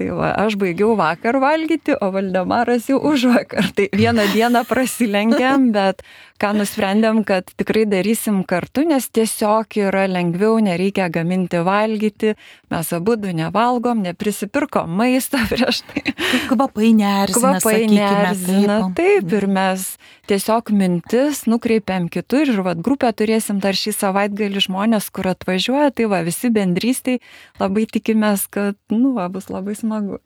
Tai 0.00 0.06
va, 0.16 0.30
aš 0.40 0.54
baigiau 0.56 0.94
vakar 0.96 1.36
valgyti, 1.42 1.92
o 2.00 2.06
Valdemaras 2.14 2.86
jau 2.88 2.96
už 3.04 3.26
vakar. 3.34 3.66
Tai 3.76 3.90
vieną 3.92 4.30
dieną 4.32 4.62
prasilenkiam, 4.64 5.66
bet 5.76 6.00
ką 6.40 6.54
nusprendėm, 6.56 7.20
kad 7.28 7.50
tikrai 7.60 7.82
darysim 7.84 8.38
kartu, 8.48 8.86
nes 8.88 9.10
tiesiog 9.12 9.76
yra 9.82 10.06
lengviau, 10.08 10.56
nereikia 10.64 11.10
gaminti 11.12 11.60
valgyti, 11.66 12.32
mes 12.72 12.92
abu 12.96 13.18
du 13.20 13.34
nevalgom, 13.36 14.00
neprisipirkom 14.06 14.88
maisto 15.02 15.36
prieš 15.52 15.82
tai. 15.90 16.14
Kvapai 16.48 16.94
nerzina. 16.96 17.52
Kvapai 17.60 17.82
nerzina. 17.92 18.78
Taip. 18.96 18.96
taip, 19.02 19.36
ir 19.36 19.48
mes 19.52 19.84
tiesiog 20.30 20.72
mintis 20.72 21.44
nukreipiam 21.50 22.08
kitur 22.08 22.48
ir 22.48 22.64
vad 22.64 22.80
grupę 22.80 23.12
turėsim 23.12 23.60
dar 23.60 23.76
šį 23.76 23.92
savaitgalį 23.98 24.64
žmonės, 24.64 25.10
kur 25.12 25.28
atvažiuoja, 25.34 25.92
tai 25.92 26.08
va 26.08 26.22
visi 26.24 26.48
bendrystiai 26.54 27.20
labai 27.60 27.84
tikimės, 27.90 28.48
kad, 28.48 28.80
nu, 28.94 29.12
va, 29.18 29.28
bus 29.28 29.52
labai 29.52 29.76
smagu 29.76 29.89
smagu. 29.90 30.22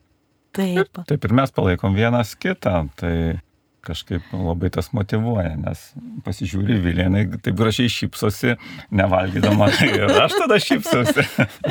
Taip. 0.54 1.02
Taip 1.08 1.26
ir 1.26 1.34
mes 1.34 1.50
palaikom 1.50 1.96
vienas 1.98 2.36
kitą, 2.38 2.84
tai 3.00 3.40
kažkaip 3.84 4.32
labai 4.32 4.70
tas 4.72 4.88
motivuoja, 4.96 5.54
nes 5.60 5.80
pasižiūri 6.24 6.78
Vilienai, 6.80 7.24
taip 7.44 7.56
gražiai 7.58 7.90
šypsosi, 7.92 8.54
nevalgydama 8.94 9.68
ir 9.84 10.06
aš 10.22 10.36
tada 10.38 10.58
šypsosi. 10.62 11.26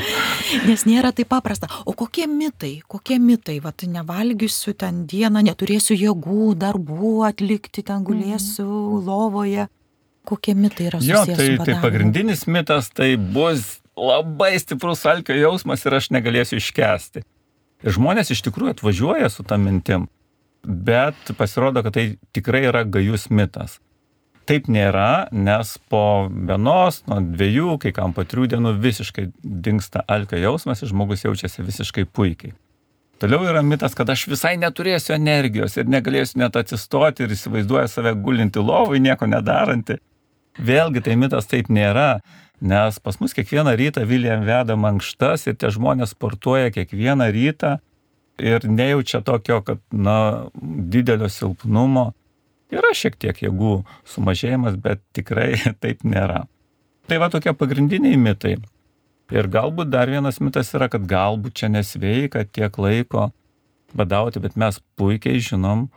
nes 0.69 0.85
nėra 0.89 1.13
taip 1.15 1.31
paprasta. 1.33 1.69
O 1.89 1.95
kokie 1.97 2.27
mitai, 2.29 2.75
kokie 2.91 3.17
mitai, 3.23 3.57
va, 3.63 3.73
nevalgysiu 3.97 4.75
ten 4.77 5.03
dieną, 5.09 5.41
neturėsiu 5.49 5.97
jėgų, 5.97 6.53
darbų 6.61 7.15
atlikti, 7.29 7.85
ten 7.87 8.05
gulėsiu 8.05 8.67
mm. 8.67 9.07
lovoje. 9.07 9.69
Kokie 10.23 10.53
mitai 10.55 10.91
yra 10.91 11.01
susijęs 11.01 11.33
jo, 11.33 11.35
tai, 11.39 11.47
tai 11.67 11.81
pagrindinis 11.83 12.45
mitas 12.47 12.87
tai 12.95 13.15
bus 13.17 13.81
labai 13.99 14.53
stiprus 14.61 15.01
alkio 15.09 15.35
jausmas 15.35 15.83
ir 15.83 15.97
aš 15.97 16.13
negalėsiu 16.15 16.61
iškesti. 16.61 17.25
Ir 17.83 17.95
žmonės 17.95 18.31
iš 18.31 18.43
tikrųjų 18.47 18.77
atvažiuoja 18.77 19.29
su 19.31 19.43
tą 19.47 19.57
mintim, 19.59 20.07
bet 20.63 21.33
pasirodo, 21.37 21.83
kad 21.83 21.97
tai 21.97 22.05
tikrai 22.35 22.63
yra 22.69 22.85
gajus 22.87 23.27
mitas. 23.29 23.79
Taip 24.47 24.67
nėra, 24.71 25.29
nes 25.31 25.77
po 25.91 26.27
vienos, 26.27 27.01
nuo 27.07 27.21
dviejų, 27.23 27.77
kai 27.79 27.93
kam 27.95 28.15
po 28.15 28.25
trijų 28.27 28.49
dienų 28.55 28.73
visiškai 28.83 29.29
dinksta 29.43 30.03
alkio 30.11 30.39
jausmas 30.41 30.83
ir 30.83 30.91
žmogus 30.91 31.23
jaučiasi 31.23 31.63
visiškai 31.63 32.03
puikiai. 32.11 32.55
Toliau 33.23 33.45
yra 33.47 33.61
mitas, 33.63 33.93
kad 33.95 34.09
aš 34.11 34.25
visai 34.27 34.57
neturėsiu 34.59 35.13
energijos 35.15 35.77
ir 35.77 35.87
negalėsiu 35.87 36.41
net 36.41 36.57
atsistoti 36.59 37.23
ir 37.23 37.31
įsivaizduoju 37.31 37.87
save 37.87 38.11
gulinti 38.19 38.59
lovai, 38.59 38.99
nieko 38.99 39.29
nedaranti. 39.31 39.95
Vėlgi 40.59 41.05
tai 41.05 41.15
mitas 41.19 41.47
taip 41.47 41.71
nėra. 41.71 42.17
Nes 42.61 42.99
pas 42.99 43.19
mus 43.19 43.33
kiekvieną 43.35 43.73
rytą 43.79 44.05
Viljam 44.07 44.45
veda 44.47 44.75
mankštas 44.79 45.47
ir 45.47 45.57
tie 45.59 45.71
žmonės 45.73 46.13
sportuoja 46.13 46.71
kiekvieną 46.71 47.31
rytą 47.33 47.77
ir 48.39 48.65
nejaučia 48.67 49.21
tokio, 49.21 49.61
kad, 49.61 49.81
na, 49.91 50.49
didelio 50.61 51.29
silpnumo. 51.29 52.11
Yra 52.73 52.93
šiek 52.97 53.17
tiek 53.21 53.37
jėgų 53.45 53.83
sumažėjimas, 54.09 54.77
bet 54.81 55.03
tikrai 55.13 55.53
taip 55.83 56.05
nėra. 56.07 56.45
Tai 57.07 57.19
va 57.19 57.29
tokie 57.29 57.53
pagrindiniai 57.53 58.17
mitai. 58.17 58.57
Ir 59.33 59.47
galbūt 59.51 59.89
dar 59.91 60.11
vienas 60.11 60.39
mitas 60.43 60.71
yra, 60.75 60.89
kad 60.91 61.05
galbūt 61.09 61.55
čia 61.59 61.69
nesveika 61.71 62.43
tiek 62.45 62.75
laiko 62.77 63.31
badauti, 63.95 64.41
bet 64.43 64.55
mes 64.59 64.79
puikiai 64.99 65.41
žinom 65.43 65.87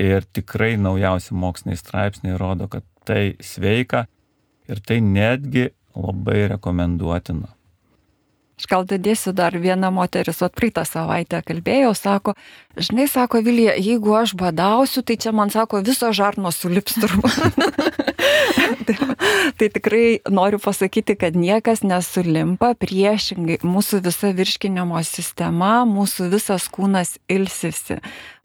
ir 0.00 0.24
tikrai 0.34 0.74
naujausi 0.80 1.34
moksliniai 1.36 1.78
straipsniai 1.80 2.38
rodo, 2.40 2.68
kad 2.68 2.84
tai 3.06 3.36
sveika 3.42 4.06
ir 4.70 4.80
tai 4.84 5.00
netgi 5.04 5.70
labai 5.96 6.46
rekomenduotina. 6.54 7.50
Aš 8.60 8.68
gal 8.70 8.84
dadėsiu 8.86 9.32
dar 9.34 9.56
vieną 9.58 9.88
moteris, 9.90 10.38
o 10.44 10.46
praeitą 10.52 10.84
savaitę 10.86 11.40
kalbėjau, 11.42 11.94
sako, 11.98 12.34
žinai, 12.78 13.08
sako 13.10 13.40
Vilija, 13.42 13.72
jeigu 13.74 14.12
aš 14.14 14.36
badausiu, 14.38 15.02
tai 15.02 15.16
čia 15.18 15.32
man 15.34 15.50
sako, 15.50 15.80
viso 15.82 16.12
žarno 16.14 16.52
sulips 16.54 16.94
turbūt. 17.02 17.56
tai, 18.86 18.96
tai 19.58 19.70
tikrai 19.72 20.04
noriu 20.30 20.62
pasakyti, 20.62 21.16
kad 21.18 21.34
niekas 21.34 21.82
nesulimpa, 21.82 22.76
priešingai, 22.78 23.58
mūsų 23.66 24.04
visa 24.06 24.30
virškinimo 24.36 25.02
sistema, 25.10 25.80
mūsų 25.88 26.30
visas 26.36 26.70
kūnas 26.70 27.16
ilsisi 27.26 27.98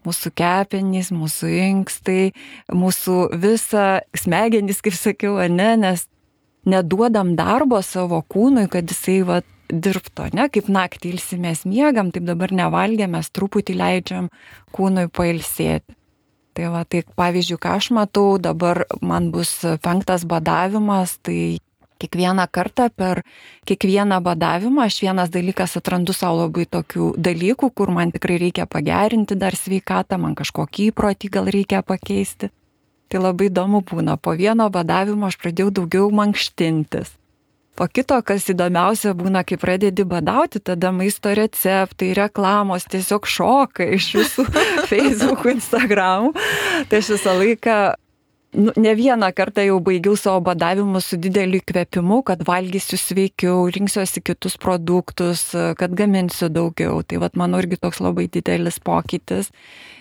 mūsų 0.07 0.31
kepenys, 0.39 1.11
mūsų 1.11 1.49
inkstai, 1.67 2.31
mūsų 2.71 3.17
visa 3.43 3.87
smegenys, 4.15 4.79
kaip 4.85 4.95
sakiau, 4.95 5.35
ne, 5.51 5.73
nes 5.81 6.07
neduodam 6.67 7.35
darbo 7.39 7.81
savo 7.85 8.21
kūnui, 8.27 8.67
kad 8.71 8.89
jisai 8.91 9.21
va, 9.27 9.41
dirbto, 9.67 10.29
ne, 10.31 10.47
kaip 10.51 10.69
naktį 10.71 11.11
ilsimės 11.15 11.65
miegam, 11.67 12.11
taip 12.15 12.27
dabar 12.27 12.53
nevalgėmės, 12.55 13.31
truputį 13.35 13.75
leidžiam 13.81 14.29
kūnui 14.75 15.07
pailsėti. 15.11 15.95
Tai 16.57 16.71
va, 16.73 16.81
tai 16.89 17.03
pavyzdžiui, 17.19 17.59
ką 17.61 17.75
aš 17.77 17.91
matau, 17.93 18.39
dabar 18.41 18.85
man 19.05 19.29
bus 19.33 19.51
penktas 19.83 20.23
badavimas, 20.25 21.19
tai 21.21 21.59
kiekvieną 22.01 22.45
kartą 22.51 22.89
per 22.89 23.21
kiekvieną 23.69 24.21
badavimą 24.25 24.85
aš 24.85 25.01
vienas 25.01 25.29
dalykas 25.33 25.77
atrandu 25.77 26.13
savo 26.13 26.45
labai 26.45 26.65
tokių 26.65 27.11
dalykų, 27.17 27.71
kur 27.73 27.91
man 27.93 28.13
tikrai 28.15 28.39
reikia 28.41 28.65
pagerinti 28.69 29.37
dar 29.37 29.57
sveikatą, 29.57 30.17
man 30.21 30.37
kažkokį 30.37 30.91
įprotį 30.91 31.31
gal 31.33 31.49
reikia 31.53 31.83
pakeisti. 31.85 32.51
Tai 33.07 33.21
labai 33.23 33.47
įdomu 33.47 33.83
būna. 33.87 34.17
Po 34.19 34.35
vieno 34.35 34.67
badavimo 34.73 35.29
aš 35.29 35.37
pradėjau 35.39 35.71
daugiau 35.81 36.09
mankštintis. 36.11 37.13
Po 37.77 37.85
kito, 37.85 38.17
kas 38.25 38.47
įdomiausia 38.49 39.11
būna, 39.13 39.43
kai 39.45 39.59
pradedi 39.61 40.01
badauti, 40.01 40.57
tada 40.57 40.89
maisto 40.89 41.29
receptai, 41.37 42.09
reklamos 42.17 42.87
tiesiog 42.89 43.29
šoka 43.29 43.85
iš 43.93 44.07
visų 44.17 44.47
Facebook, 44.89 45.45
Instagram. 45.51 46.31
Tai 46.89 47.01
aš 47.03 47.11
visą 47.13 47.35
laiką 47.37 47.77
nu, 48.53 48.71
ne 48.75 48.95
vieną 48.95 49.29
kartą 49.35 49.61
jau 49.65 49.79
baigiau 49.83 50.15
savo 50.17 50.41
badavimus 50.45 51.09
su 51.11 51.19
dideliu 51.21 51.59
įkvėpimu, 51.61 52.21
kad 52.27 52.43
valgysiu 52.47 52.99
sveikiau, 52.99 53.67
rinksiuosi 53.73 54.23
kitus 54.23 54.57
produktus, 54.61 55.43
kad 55.79 55.95
gaminsiu 55.97 56.49
daugiau. 56.53 57.03
Tai 57.03 57.21
vad 57.25 57.37
mano 57.39 57.61
irgi 57.61 57.79
toks 57.81 58.01
labai 58.03 58.27
didelis 58.31 58.79
pokytis. 58.79 59.51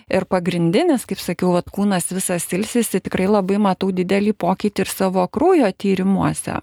Ir 0.07 0.25
pagrindinis, 0.29 1.05
kaip 1.09 1.19
sakiau, 1.19 1.53
vat, 1.57 1.71
kūnas 1.73 2.11
visas 2.15 2.47
ilsisi, 2.55 3.03
tikrai 3.03 3.27
labai 3.27 3.59
matau 3.59 3.91
didelį 3.91 4.37
pokytį 4.39 4.85
ir 4.85 4.91
savo 4.91 5.27
kraujo 5.27 5.71
tyrimuose. 5.75 6.61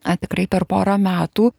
A, 0.00 0.16
tikrai 0.16 0.46
per 0.48 0.64
porą 0.64 0.96
metų 0.96 1.50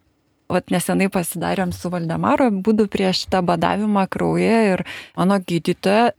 Vat 0.52 0.68
nesenai 0.72 1.08
pasidarėm 1.12 1.70
su 1.72 1.88
Valdemaro 1.92 2.50
būdu 2.64 2.84
prieš 2.92 3.24
tą 3.32 3.40
badavimą 3.46 4.04
kraują 4.12 4.58
ir 4.74 4.82
mano 5.16 5.38
gydytoja 5.40 6.10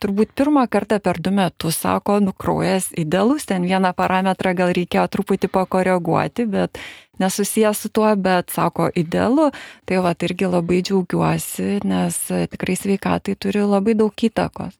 turbūt 0.00 0.32
pirmą 0.38 0.64
kartą 0.72 0.98
per 1.02 1.20
du 1.22 1.32
metus, 1.34 1.78
sako, 1.84 2.18
nu 2.24 2.32
kraujas 2.32 2.90
idealus, 2.98 3.46
ten 3.48 3.66
vieną 3.68 3.92
parametrą 3.96 4.54
gal 4.58 4.74
reikėjo 4.76 5.06
truputį 5.12 5.50
pakoreguoti, 5.52 6.46
bet 6.50 6.80
nesusijęs 7.20 7.84
su 7.84 7.92
tuo, 7.92 8.08
bet 8.16 8.50
sako 8.54 8.90
idealu, 8.96 9.50
tai 9.88 10.00
va 10.04 10.14
irgi 10.28 10.48
labai 10.48 10.80
džiaugiuosi, 10.86 11.80
nes 11.84 12.22
tikrai 12.52 12.78
sveikatai 12.80 13.36
turi 13.36 13.66
labai 13.66 13.96
daug 13.98 14.26
įtakos. 14.30 14.76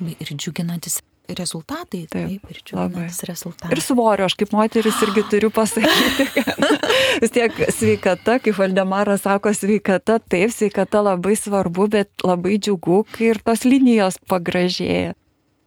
Ir 0.00 0.32
džiuginantis 0.34 1.00
rezultatai, 1.34 2.04
taip, 2.10 2.30
taip 2.30 2.50
ir 2.52 2.60
džiuginantis 2.62 3.22
rezultatai. 3.28 3.72
Ir 3.74 3.82
svorio, 3.82 4.26
aš 4.28 4.36
kaip 4.38 4.54
moteris 4.54 5.02
irgi 5.06 5.24
turiu 5.30 5.50
pasakyti, 5.54 6.26
kad 6.34 6.64
vis 7.22 7.34
tiek 7.34 7.60
sveikata, 7.74 8.38
kaip 8.44 8.58
Valdemaras 8.60 9.24
sako, 9.26 9.52
sveikata, 9.56 10.18
taip, 10.20 10.54
sveikata 10.54 11.02
labai 11.06 11.36
svarbu, 11.38 11.88
bet 11.96 12.26
labai 12.26 12.58
džiugu, 12.58 13.02
kai 13.14 13.32
ir 13.34 13.42
tos 13.44 13.66
linijos 13.68 14.20
pagražėja. 14.30 15.14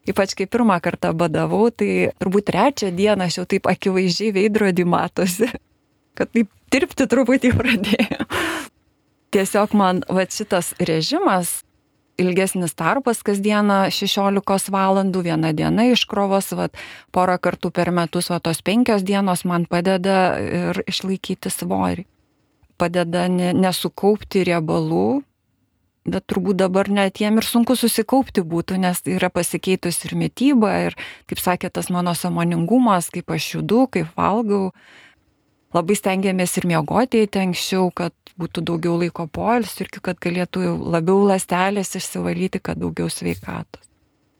Ypač 0.10 0.34
kai 0.38 0.48
pirmą 0.50 0.80
kartą 0.82 1.12
badavau, 1.14 1.68
tai 1.70 2.10
turbūt 2.22 2.48
trečią 2.50 2.90
dieną 2.96 3.28
aš 3.28 3.42
jau 3.42 3.48
taip 3.50 3.68
akivaizdžiai 3.70 4.34
veidrodį 4.40 4.88
matosi, 4.90 5.50
kad 6.18 6.32
taip 6.34 6.50
dirbti 6.74 7.10
truputį 7.10 7.54
pradėjau. 7.58 8.30
Tiesiog 9.30 9.76
man 9.78 10.02
va 10.10 10.24
šitas 10.26 10.72
režimas 10.82 11.60
ilgesnis 12.20 12.76
tarpas 12.78 13.24
kasdieną 13.26 13.88
16 13.94 14.72
valandų, 14.74 15.24
viena 15.30 15.54
diena 15.56 15.88
iškrovos, 15.94 16.52
vat, 16.60 16.78
porą 17.16 17.40
kartų 17.42 17.72
per 17.76 17.92
metus, 17.96 18.30
o 18.32 18.40
tos 18.44 18.62
penkios 18.66 19.06
dienos 19.08 19.46
man 19.48 19.66
padeda 19.70 20.20
ir 20.40 20.84
išlaikyti 20.88 21.52
svorį. 21.54 22.06
Padeda 22.80 23.26
ne, 23.32 23.52
nesukaupti 23.56 24.46
riebalų, 24.48 25.22
bet 26.10 26.26
turbūt 26.32 26.60
dabar 26.62 26.90
net 26.92 27.20
jiem 27.22 27.40
ir 27.40 27.48
sunku 27.48 27.76
susikaupti 27.80 28.44
būtų, 28.48 28.80
nes 28.82 29.02
yra 29.10 29.30
pasikeitus 29.34 30.00
ir 30.08 30.16
mytyba, 30.20 30.72
ir, 30.88 30.98
kaip 31.30 31.44
sakė, 31.44 31.72
tas 31.74 31.92
mano 31.94 32.16
samoningumas, 32.16 33.12
kaip 33.14 33.32
aš 33.36 33.54
judu, 33.58 33.86
kaip 33.92 34.12
valgau. 34.18 34.72
Labai 35.76 35.94
stengiamės 35.94 36.56
ir 36.58 36.66
miegoti 36.66 37.28
anksčiau, 37.38 37.92
kad 37.94 38.16
būtų 38.40 38.64
daugiau 38.72 38.96
laiko 39.02 39.28
poilsio 39.28 39.86
ir 39.86 40.02
kad 40.02 40.20
galėtų 40.24 40.64
labiau 40.80 41.22
lastelės 41.28 41.96
išsivalyti, 42.00 42.62
kad 42.64 42.80
daugiau 42.80 43.12
sveikatos. 43.12 43.86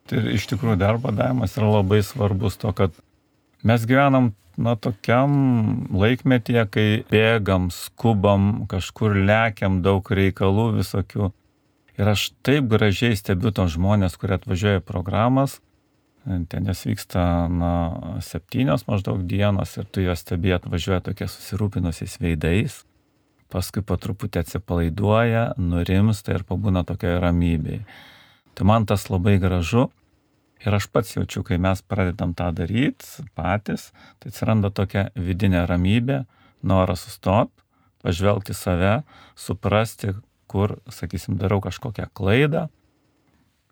Tai 0.10 0.24
iš 0.34 0.48
tikrųjų 0.50 0.80
dar 0.82 0.98
badavimas 1.02 1.54
yra 1.60 1.70
labai 1.70 2.02
svarbus 2.06 2.58
to, 2.58 2.72
kad 2.74 2.96
mes 3.62 3.86
gyvenam 3.86 4.32
na, 4.60 4.76
tokiam 4.76 5.32
laikmetyje, 5.94 6.66
kai 6.74 6.88
bėgam, 7.12 7.70
skubam, 7.74 8.66
kažkur 8.72 9.16
lekiam, 9.28 9.84
daug 9.86 10.10
reikalų 10.10 10.72
visokių. 10.80 11.32
Ir 12.00 12.12
aš 12.14 12.30
taip 12.48 12.70
gražiai 12.72 13.18
stebiu 13.20 13.52
tos 13.56 13.76
žmonės, 13.76 14.16
kurie 14.20 14.38
atvažiuoja 14.40 14.82
programas, 14.88 15.60
ten 16.24 16.68
jas 16.68 16.84
vyksta 16.88 17.24
na, 17.52 17.72
septynios 18.24 18.86
maždaug 18.88 19.24
dienos 19.28 19.76
ir 19.80 19.88
tu 19.88 20.04
juos 20.04 20.24
stebi 20.24 20.54
atvažiuoja 20.56 21.04
tokie 21.06 21.28
susirūpinusiais 21.32 22.18
veidais 22.22 22.84
paskui 23.50 23.84
po 23.86 23.98
truputį 23.98 24.44
atsipalaiduoja, 24.44 25.54
nurimsta 25.58 26.36
ir 26.36 26.46
pabūna 26.48 26.86
tokioje 26.88 27.20
ramybėje. 27.24 27.86
Tai 28.58 28.68
man 28.68 28.86
tas 28.90 29.08
labai 29.10 29.38
gražu 29.42 29.88
ir 30.66 30.76
aš 30.76 30.90
pats 30.92 31.16
jaučiu, 31.16 31.44
kai 31.48 31.58
mes 31.62 31.82
pradedam 31.82 32.34
tą 32.38 32.50
daryti 32.56 33.24
patys, 33.38 33.90
tai 34.20 34.34
atsiranda 34.34 34.72
tokia 34.76 35.08
vidinė 35.16 35.64
ramybė, 35.70 36.24
noras 36.62 37.06
sustot, 37.08 37.52
pažvelgti 38.04 38.56
save, 38.56 39.00
suprasti, 39.40 40.14
kur, 40.50 40.80
sakysim, 40.92 41.38
darau 41.40 41.62
kažkokią 41.64 42.10
klaidą, 42.16 42.68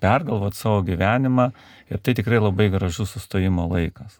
pergalvoti 0.01 0.59
savo 0.59 0.83
gyvenimą 0.85 1.49
ir 1.89 2.01
tai 2.03 2.13
tikrai 2.17 2.39
labai 2.41 2.69
gražus 2.73 3.15
sustojimo 3.15 3.65
laikas. 3.71 4.19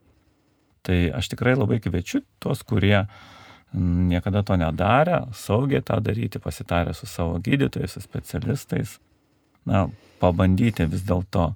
Tai 0.88 0.98
aš 1.20 1.30
tikrai 1.34 1.56
labai 1.58 1.80
kviečiu 1.84 2.24
tuos, 2.42 2.64
kurie 2.66 3.06
niekada 3.74 4.44
to 4.44 4.56
nedarę, 4.58 5.26
saugiai 5.34 5.84
tą 5.84 6.00
daryti, 6.02 6.40
pasitarę 6.40 6.94
su 6.94 7.06
savo 7.06 7.40
gydytojais, 7.40 7.92
su 7.92 8.02
specialistais, 8.02 8.98
na, 9.66 9.88
pabandyti 10.20 10.88
vis 10.88 11.04
dėlto 11.06 11.52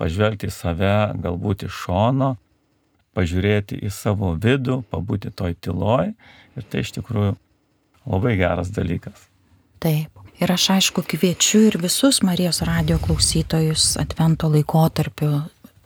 pažvelgti 0.00 0.50
į 0.50 0.54
save, 0.54 0.96
galbūt 1.22 1.66
iš 1.66 1.80
šono, 1.86 2.36
pažiūrėti 3.16 3.80
į 3.80 3.90
savo 3.92 4.34
vidų, 4.36 4.82
pabūti 4.92 5.32
toj 5.32 5.56
tyloj 5.64 6.12
ir 6.12 6.68
tai 6.70 6.84
iš 6.84 6.92
tikrųjų 6.98 7.34
labai 8.06 8.36
geras 8.38 8.70
dalykas. 8.74 9.28
Taip. 9.82 10.12
Ir 10.36 10.50
aš 10.52 10.66
aišku 10.74 11.00
kviečiu 11.08 11.62
ir 11.70 11.78
visus 11.80 12.18
Marijos 12.20 12.60
radio 12.68 12.98
klausytojus 13.00 13.94
Advento 13.96 14.50
laikotarpiu 14.52 15.30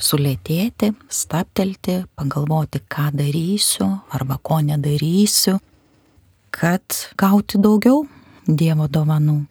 sulėtėti, 0.03 0.93
staptelti, 1.13 2.01
pagalvoti, 2.19 2.83
ką 2.91 3.11
darysiu 3.15 3.87
arba 4.17 4.39
ko 4.43 4.61
nedarysiu, 4.65 5.59
kad 6.51 6.83
gauti 7.21 7.61
daugiau 7.61 8.07
Dievo 8.51 8.89
dovanų. 8.91 9.45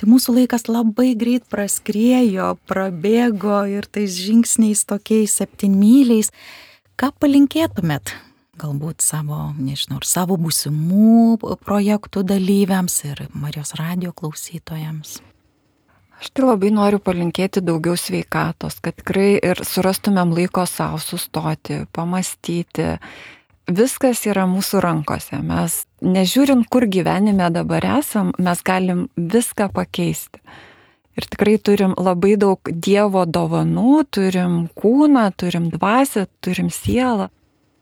Tai 0.00 0.06
mūsų 0.08 0.32
laikas 0.38 0.64
labai 0.70 1.10
greit 1.18 1.44
praskriejo, 1.52 2.54
prabėgo 2.70 3.58
ir 3.68 3.84
tais 3.84 4.14
žingsniais 4.16 4.86
tokiais 4.88 5.34
septynmyliais. 5.36 6.30
Ką 6.96 7.10
palinkėtumėt 7.20 8.14
galbūt 8.60 9.04
savo, 9.04 9.50
nežinau, 9.58 10.00
savo 10.04 10.38
būsimų 10.40 11.36
projektų 11.64 12.24
dalyviams 12.28 12.96
ir 13.08 13.26
Marijos 13.32 13.74
radio 13.80 14.14
klausytojams? 14.16 15.18
Aš 16.20 16.34
tai 16.36 16.44
labai 16.44 16.68
noriu 16.68 16.98
palinkėti 17.00 17.62
daugiau 17.64 17.96
sveikatos, 17.96 18.74
kad 18.84 18.98
tikrai 18.98 19.38
ir 19.40 19.62
surastumėm 19.64 20.34
laiko 20.36 20.66
savo 20.68 20.98
sustoti, 21.00 21.86
pamastyti. 21.96 22.98
Viskas 23.70 24.26
yra 24.28 24.44
mūsų 24.50 24.82
rankose. 24.84 25.38
Mes, 25.40 25.78
nežiūrint, 26.04 26.66
kur 26.68 26.84
gyvenime 26.92 27.46
dabar 27.54 27.86
esam, 27.96 28.34
mes 28.36 28.60
galim 28.66 29.06
viską 29.16 29.70
pakeisti. 29.72 30.42
Ir 31.16 31.28
tikrai 31.32 31.56
turim 31.56 31.96
labai 31.96 32.34
daug 32.40 32.68
Dievo 32.68 33.24
dovanų, 33.24 34.02
turim 34.12 34.60
kūną, 34.76 35.24
turim 35.40 35.70
dvasę, 35.72 36.26
turim 36.44 36.68
sielą. 36.68 37.30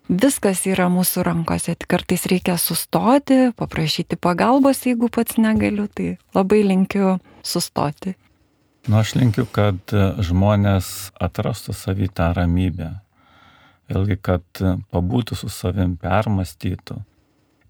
Viskas 0.09 0.63
yra 0.71 0.87
mūsų 0.93 1.27
rankose, 1.27 1.75
tik 1.75 1.91
kartais 1.91 2.23
reikia 2.31 2.55
sustoti, 2.55 3.51
paprašyti 3.59 4.17
pagalbos, 4.17 4.87
jeigu 4.87 5.11
pats 5.11 5.43
negaliu, 5.43 5.91
tai 5.91 6.15
labai 6.39 6.63
linkiu 6.71 7.19
sustoti 7.43 8.15
Nu, 8.89 8.97
aš 8.97 9.11
linkiu, 9.19 9.45
kad 9.53 9.93
žmonės 10.25 11.11
atrastų 11.21 11.75
savį 11.77 12.07
tą 12.17 12.31
ramybę. 12.33 12.87
Vėlgi, 13.93 14.17
kad 14.17 14.63
pabūtų 14.89 15.37
su 15.37 15.51
savim, 15.53 15.93
permastytų. 16.01 16.97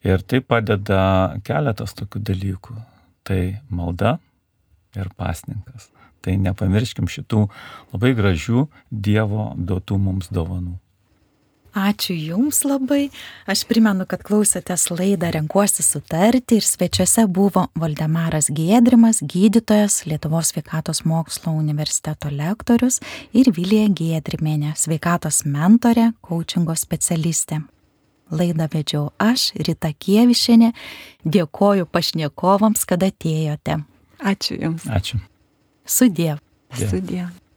Ir 0.07 0.23
tai 0.23 0.39
padeda 0.47 1.01
keletas 1.43 1.97
tokių 1.99 2.23
dalykų. 2.23 2.79
Tai 3.27 3.41
malda 3.67 4.21
ir 4.95 5.11
pasninkas. 5.19 5.91
Tai 6.23 6.37
nepamirškim 6.39 7.11
šitų 7.11 7.49
labai 7.91 8.15
gražių 8.15 8.69
Dievo 8.91 9.51
duotų 9.59 9.99
mums 9.99 10.31
dovanų. 10.31 10.77
Ačiū 11.77 12.15
Jums 12.17 12.63
labai. 12.65 13.11
Aš 13.47 13.67
primenu, 13.69 14.07
kad 14.09 14.23
klausėtės 14.25 14.89
laidą 14.91 15.31
Renkuosi 15.35 15.85
sutarti 15.85 16.59
ir 16.59 16.65
svečiuose 16.65 17.27
buvo 17.29 17.67
Valdemaras 17.79 18.49
Gėdrimas, 18.55 19.21
gydytojas, 19.21 20.03
Lietuvos 20.09 20.53
sveikatos 20.55 21.05
mokslo 21.05 21.53
universiteto 21.53 22.33
lektorius 22.33 23.01
ir 23.37 23.53
Vilija 23.53 23.89
Gėdrimėnė, 23.93 24.73
sveikatos 24.81 25.45
mentorė, 25.45 26.13
coachingo 26.25 26.77
specialistė. 26.77 27.61
Laidą 28.31 28.69
vedžiau 28.73 29.09
aš, 29.21 29.53
Rita 29.57 29.93
Kievišinė. 29.93 30.73
Dėkoju 31.25 31.89
pašnekovams, 31.89 32.85
kad 32.89 33.05
atėjote. 33.07 33.83
Ačiū 34.21 34.59
Jums. 34.61 34.89
Ačiū. 34.89 35.21
Sudėv. 35.89 36.41
Sudėv. 36.77 37.48